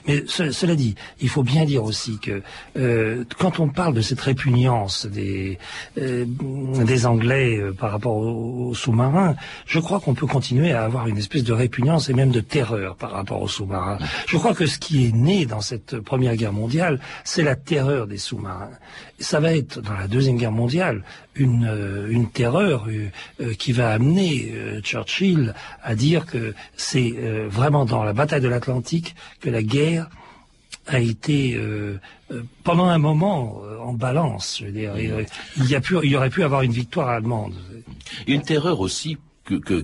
Mais 0.06 0.24
cela 0.26 0.74
dit, 0.74 0.94
il 1.20 1.28
faut 1.28 1.42
bien 1.42 1.64
dire 1.64 1.84
aussi 1.84 2.18
que 2.18 2.42
euh, 2.76 3.24
quand 3.38 3.60
on 3.60 3.68
parle 3.68 3.94
de 3.94 4.00
cette 4.00 4.20
répugnance 4.20 5.06
des 5.06 5.58
euh, 5.98 6.24
des 6.84 7.06
Anglais 7.06 7.58
euh, 7.58 7.72
par 7.72 7.90
rapport 7.90 8.16
aux, 8.16 8.74
sous-marins, 8.74 9.34
je 9.66 9.80
crois 9.80 10.00
qu'on 10.00 10.14
peut 10.14 10.26
continuer 10.26 10.72
à 10.72 10.84
avoir 10.84 11.08
une 11.08 11.18
espèce 11.18 11.44
de 11.44 11.52
répugnance 11.52 12.08
et 12.08 12.14
même 12.14 12.30
de 12.30 12.40
terreur 12.40 12.96
par 12.96 13.12
rapport 13.12 13.42
aux 13.42 13.48
sous-marins. 13.48 13.98
Je 14.26 14.36
crois 14.36 14.54
que 14.54 14.66
ce 14.66 14.78
qui 14.78 15.06
est 15.06 15.12
né 15.12 15.46
dans 15.46 15.60
cette 15.60 15.98
première 16.00 16.36
guerre 16.36 16.52
mondiale, 16.52 17.00
c'est 17.24 17.42
la 17.42 17.56
terreur 17.56 18.06
des 18.06 18.18
sous-marins. 18.18 18.51
Ça 19.18 19.40
va 19.40 19.54
être 19.54 19.80
dans 19.80 19.94
la 19.94 20.08
deuxième 20.08 20.36
guerre 20.36 20.52
mondiale 20.52 21.02
une, 21.34 21.66
euh, 21.66 22.08
une 22.10 22.30
terreur 22.30 22.86
euh, 22.88 23.54
qui 23.54 23.72
va 23.72 23.90
amener 23.90 24.52
Churchill 24.82 25.54
à 25.82 25.94
dire 25.94 26.26
que 26.26 26.54
c'est 26.76 27.12
vraiment 27.48 27.84
dans 27.84 28.04
la 28.04 28.12
bataille 28.12 28.40
de 28.40 28.48
l'Atlantique 28.48 29.14
que 29.40 29.50
la 29.50 29.62
guerre 29.62 30.08
a 30.86 31.00
été 31.00 31.54
euh, 31.54 32.00
euh, 32.30 32.42
pendant 32.64 32.86
un 32.86 32.98
moment 32.98 33.62
euh, 33.64 33.78
en 33.78 33.92
balance. 33.92 34.58
Je 34.60 34.66
veux 34.66 34.72
dire, 34.72 34.94
il, 34.98 35.70
y 35.70 35.74
a 35.74 35.80
pu, 35.80 35.96
il 36.02 36.10
y 36.10 36.16
aurait 36.16 36.30
pu 36.30 36.42
avoir 36.42 36.62
une 36.62 36.72
victoire 36.72 37.08
allemande. 37.08 37.54
Une 38.26 38.42
terreur 38.42 38.80
aussi 38.80 39.18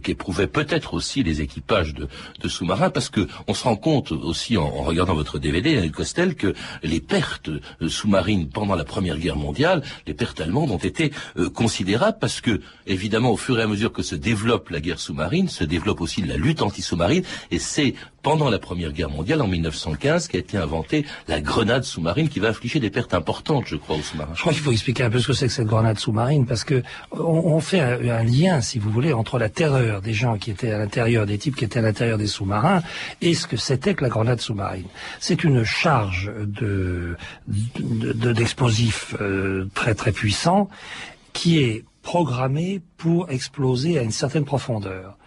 qu'éprouvaient 0.03 0.47
peut-être 0.47 0.95
aussi 0.95 1.23
les 1.23 1.41
équipages 1.41 1.95
de, 1.95 2.09
sous-marins, 2.49 2.91
parce 2.91 3.09
que 3.09 3.27
on 3.47 3.55
se 3.55 3.65
rend 3.65 3.77
compte 3.77 4.13
aussi 4.13 4.57
en, 4.57 4.69
regardant 4.83 5.15
votre 5.15 5.39
DVD, 5.39 5.75
Daniel 5.75 5.93
Costel, 5.93 6.35
que 6.35 6.55
les 6.83 7.01
pertes 7.01 7.51
sous-marines 7.87 8.49
pendant 8.49 8.75
la 8.75 8.85
Première 8.85 9.19
Guerre 9.19 9.37
mondiale, 9.37 9.83
les 10.07 10.15
pertes 10.15 10.41
allemandes 10.41 10.71
ont 10.71 10.79
été 10.79 11.13
considérables, 11.55 12.19
parce 12.21 12.41
que 12.41 12.61
évidemment, 12.87 13.33
au 13.33 13.37
fur 13.37 13.59
et 13.59 13.63
à 13.63 13.67
mesure 13.67 13.93
que 13.93 14.03
se 14.03 14.15
développe 14.15 14.71
la 14.71 14.81
guerre 14.81 15.01
sous-marine, 15.01 15.49
se 15.49 15.65
développe 15.65 16.01
aussi 16.01 16.23
la 16.23 16.37
lutte 16.37 16.63
anti-sous-marine, 16.63 17.25
et 17.51 17.59
c'est 17.59 17.95
pendant 18.23 18.51
la 18.51 18.59
Première 18.59 18.93
Guerre 18.93 19.11
mondiale, 19.11 19.41
en 19.41 19.47
1915, 19.47 20.29
qu'a 20.29 20.39
été 20.39 20.59
inventée 20.59 21.07
la 21.29 21.41
grenade 21.41 21.85
sous-marine 21.85 22.29
qui 22.29 22.41
va 22.41 22.49
infliger 22.49 22.81
des 22.81 22.91
pertes 22.91 23.15
importantes, 23.15 23.65
je 23.67 23.77
crois, 23.77 23.97
aux 23.97 24.03
sous-marins. 24.03 24.33
Je 24.35 24.41
crois 24.41 24.53
qu'il 24.53 24.63
faut 24.63 24.73
expliquer 24.73 25.05
un 25.05 25.11
peu 25.11 25.21
ce 25.21 25.29
que 25.29 25.33
c'est 25.33 25.47
que 25.47 25.53
cette 25.53 25.67
grenade 25.67 25.99
sous-marine, 25.99 26.45
parce 26.45 26.65
que 26.65 26.83
on, 27.13 27.61
fait 27.61 27.81
un, 27.81 28.23
lien, 28.25 28.61
si 28.61 28.79
vous 28.79 28.91
voulez, 28.91 29.13
entre 29.13 29.39
la 29.39 29.48
terreur 29.49 30.01
des 30.01 30.15
gens 30.15 30.39
qui 30.39 30.51
étaient 30.51 30.73
à 30.73 30.79
l'intérieur, 30.79 31.27
des 31.27 31.39
types 31.39 31.57
qui 31.57 31.65
étaient 31.65 31.79
à 31.79 31.83
l'intérieur 31.83 32.19
des 32.19 32.27
sous-marins, 32.27 32.83
et 33.21 33.35
ce 33.35 33.47
que 33.47 33.57
c'était 33.57 33.95
que 33.95 34.03
la 34.03 34.11
grenade 34.11 34.41
sous-marine. 34.41 34.87
C'est 35.21 35.45
une 35.45 35.65
charge 35.65 36.31
de 36.39 37.17
d'explosifs 37.47 39.15
euh, 39.21 39.69
très 39.75 39.95
très 39.95 40.13
puissant 40.13 40.69
qui 41.33 41.61
est 41.61 41.85
programmée 42.09 42.81
pour 42.97 43.31
exploser 43.31 43.99
à 43.99 44.03
une 44.03 44.13
certaine 44.13 44.47
profondeur. 44.47 45.19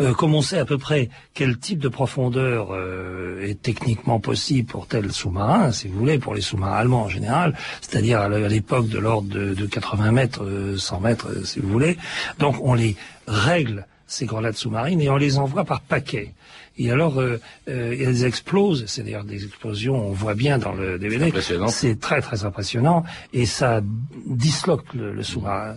Euh, 0.00 0.12
comme 0.14 0.34
on 0.34 0.42
sait 0.42 0.58
à 0.58 0.64
peu 0.64 0.78
près 0.78 1.08
quel 1.32 1.58
type 1.58 1.78
de 1.78 1.88
profondeur 1.88 2.68
euh, 2.72 3.46
est 3.46 3.62
techniquement 3.62 4.18
possible 4.18 4.68
pour 4.68 4.88
tel 4.88 5.12
sous-marin, 5.12 5.70
si 5.70 5.86
vous 5.86 5.96
voulez, 5.96 6.18
pour 6.18 6.34
les 6.34 6.40
sous-marins 6.40 6.76
allemands 6.76 7.04
en 7.04 7.08
général, 7.08 7.54
c'est-à-dire 7.80 8.20
à 8.20 8.28
l'époque 8.28 8.88
de 8.88 8.98
l'ordre 8.98 9.28
de, 9.28 9.66
80 9.66 10.10
mètres, 10.10 10.44
100 10.76 10.96
euh, 10.96 11.00
mètres, 11.00 11.46
si 11.46 11.60
vous 11.60 11.68
voulez, 11.68 11.96
donc 12.40 12.56
on 12.62 12.74
les 12.74 12.96
règle 13.26 13.86
ces 14.06 14.26
grenades 14.26 14.54
sous-marines 14.56 15.00
et 15.00 15.08
on 15.10 15.16
les 15.16 15.38
envoie 15.38 15.64
par 15.64 15.80
paquets. 15.80 16.34
Et 16.76 16.90
alors, 16.90 17.22
elles 17.66 18.24
explosent, 18.24 18.84
c'est 18.86 19.02
d'ailleurs 19.02 19.24
des 19.24 19.44
explosions, 19.44 19.94
on 19.94 20.12
voit 20.12 20.34
bien 20.34 20.58
dans 20.58 20.72
le 20.72 20.98
DVD, 20.98 21.32
c'est 21.68 22.00
très 22.00 22.20
très 22.20 22.44
impressionnant, 22.44 23.04
et 23.32 23.46
ça 23.46 23.80
disloque 24.26 24.92
le 24.92 25.22
sous-marin. 25.22 25.76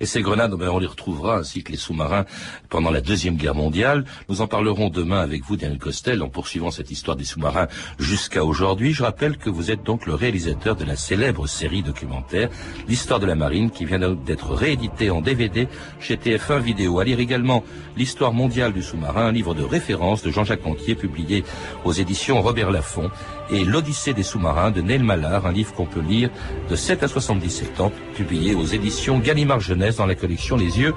Et 0.00 0.06
ces 0.06 0.22
grenades, 0.22 0.54
ben, 0.54 0.68
on 0.68 0.78
les 0.78 0.86
retrouvera 0.86 1.38
ainsi 1.38 1.62
que 1.62 1.72
les 1.72 1.78
sous-marins 1.78 2.24
pendant 2.68 2.90
la 2.90 3.00
Deuxième 3.00 3.36
Guerre 3.36 3.54
mondiale. 3.54 4.04
Nous 4.28 4.40
en 4.40 4.46
parlerons 4.46 4.90
demain 4.90 5.20
avec 5.20 5.44
vous, 5.44 5.56
Daniel 5.56 5.78
Costel, 5.78 6.22
en 6.22 6.28
poursuivant 6.28 6.70
cette 6.70 6.90
histoire 6.90 7.16
des 7.16 7.24
sous-marins 7.24 7.68
jusqu'à 7.98 8.44
aujourd'hui. 8.44 8.92
Je 8.92 9.02
rappelle 9.02 9.36
que 9.36 9.50
vous 9.50 9.70
êtes 9.70 9.82
donc 9.82 10.06
le 10.06 10.14
réalisateur 10.14 10.76
de 10.76 10.84
la 10.84 10.96
célèbre 10.96 11.46
série 11.46 11.82
documentaire 11.82 12.48
L'histoire 12.88 13.20
de 13.20 13.26
la 13.26 13.34
marine 13.34 13.70
qui 13.70 13.84
vient 13.84 13.98
d'être 13.98 14.54
rééditée 14.54 15.10
en 15.10 15.20
DVD 15.20 15.68
chez 16.00 16.16
TF1 16.16 16.60
Vidéo. 16.60 16.98
À 16.98 17.04
lire 17.04 17.20
également 17.20 17.64
L'histoire 17.96 18.32
mondiale 18.32 18.72
du 18.72 18.82
sous-marin, 18.82 19.26
un 19.26 19.32
livre 19.32 19.54
de 19.54 19.62
référence 19.62 20.22
de 20.22 20.30
Jean-Jacques 20.30 20.66
Anquier 20.66 20.94
publié 20.94 21.44
aux 21.84 21.92
éditions 21.92 22.40
Robert 22.40 22.70
Laffont 22.70 23.10
et 23.50 23.64
L'Odyssée 23.64 24.14
des 24.14 24.22
sous-marins 24.22 24.70
de 24.70 24.80
Neil 24.80 25.02
Mallard, 25.02 25.46
un 25.46 25.52
livre 25.52 25.74
qu'on 25.74 25.86
peut 25.86 26.00
lire 26.00 26.30
de 26.70 26.76
7 26.76 27.02
à 27.02 27.08
77 27.08 27.80
ans, 27.80 27.92
publié 28.14 28.54
aux 28.54 28.64
éditions 28.64 29.18
Gallimard 29.18 29.60
Jeunesse 29.62 29.96
dans 29.96 30.06
la 30.06 30.14
collection 30.14 30.56
Les 30.56 30.78
Yeux 30.78 30.94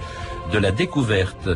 de 0.52 0.58
la 0.58 0.72
Découverte. 0.72 1.50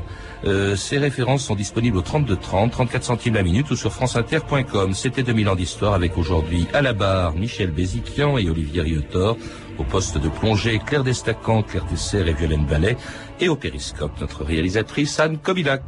Euh, 0.46 0.76
ces 0.76 0.98
références 0.98 1.44
sont 1.44 1.56
disponibles 1.56 1.98
au 1.98 2.02
32 2.02 2.36
30, 2.38 2.72
34 2.72 3.04
centimes 3.04 3.34
la 3.34 3.44
minute 3.44 3.70
ou 3.72 3.76
sur 3.76 3.92
franceinter.com. 3.92 4.94
C'était 4.94 5.24
2000 5.24 5.50
ans 5.50 5.56
d'histoire 5.56 5.94
avec 5.94 6.18
aujourd'hui 6.18 6.68
à 6.74 6.82
la 6.82 6.94
barre 6.94 7.34
Michel 7.34 7.72
Béziquian 7.72 8.38
et 8.38 8.50
Olivier 8.50 8.82
Riotor, 8.82 9.38
au 9.78 9.84
poste 9.84 10.18
de 10.18 10.30
plongée 10.30 10.80
Claire 10.86 11.04
Destacan, 11.04 11.64
Claire 11.64 11.86
Tesser 11.86 12.28
et 12.28 12.34
Violaine 12.34 12.66
Ballet, 12.66 12.96
et 13.40 13.50
au 13.50 13.56
périscope 13.56 14.20
notre 14.22 14.44
réalisatrice 14.44 15.20
Anne 15.20 15.38
Kobilac. 15.38 15.84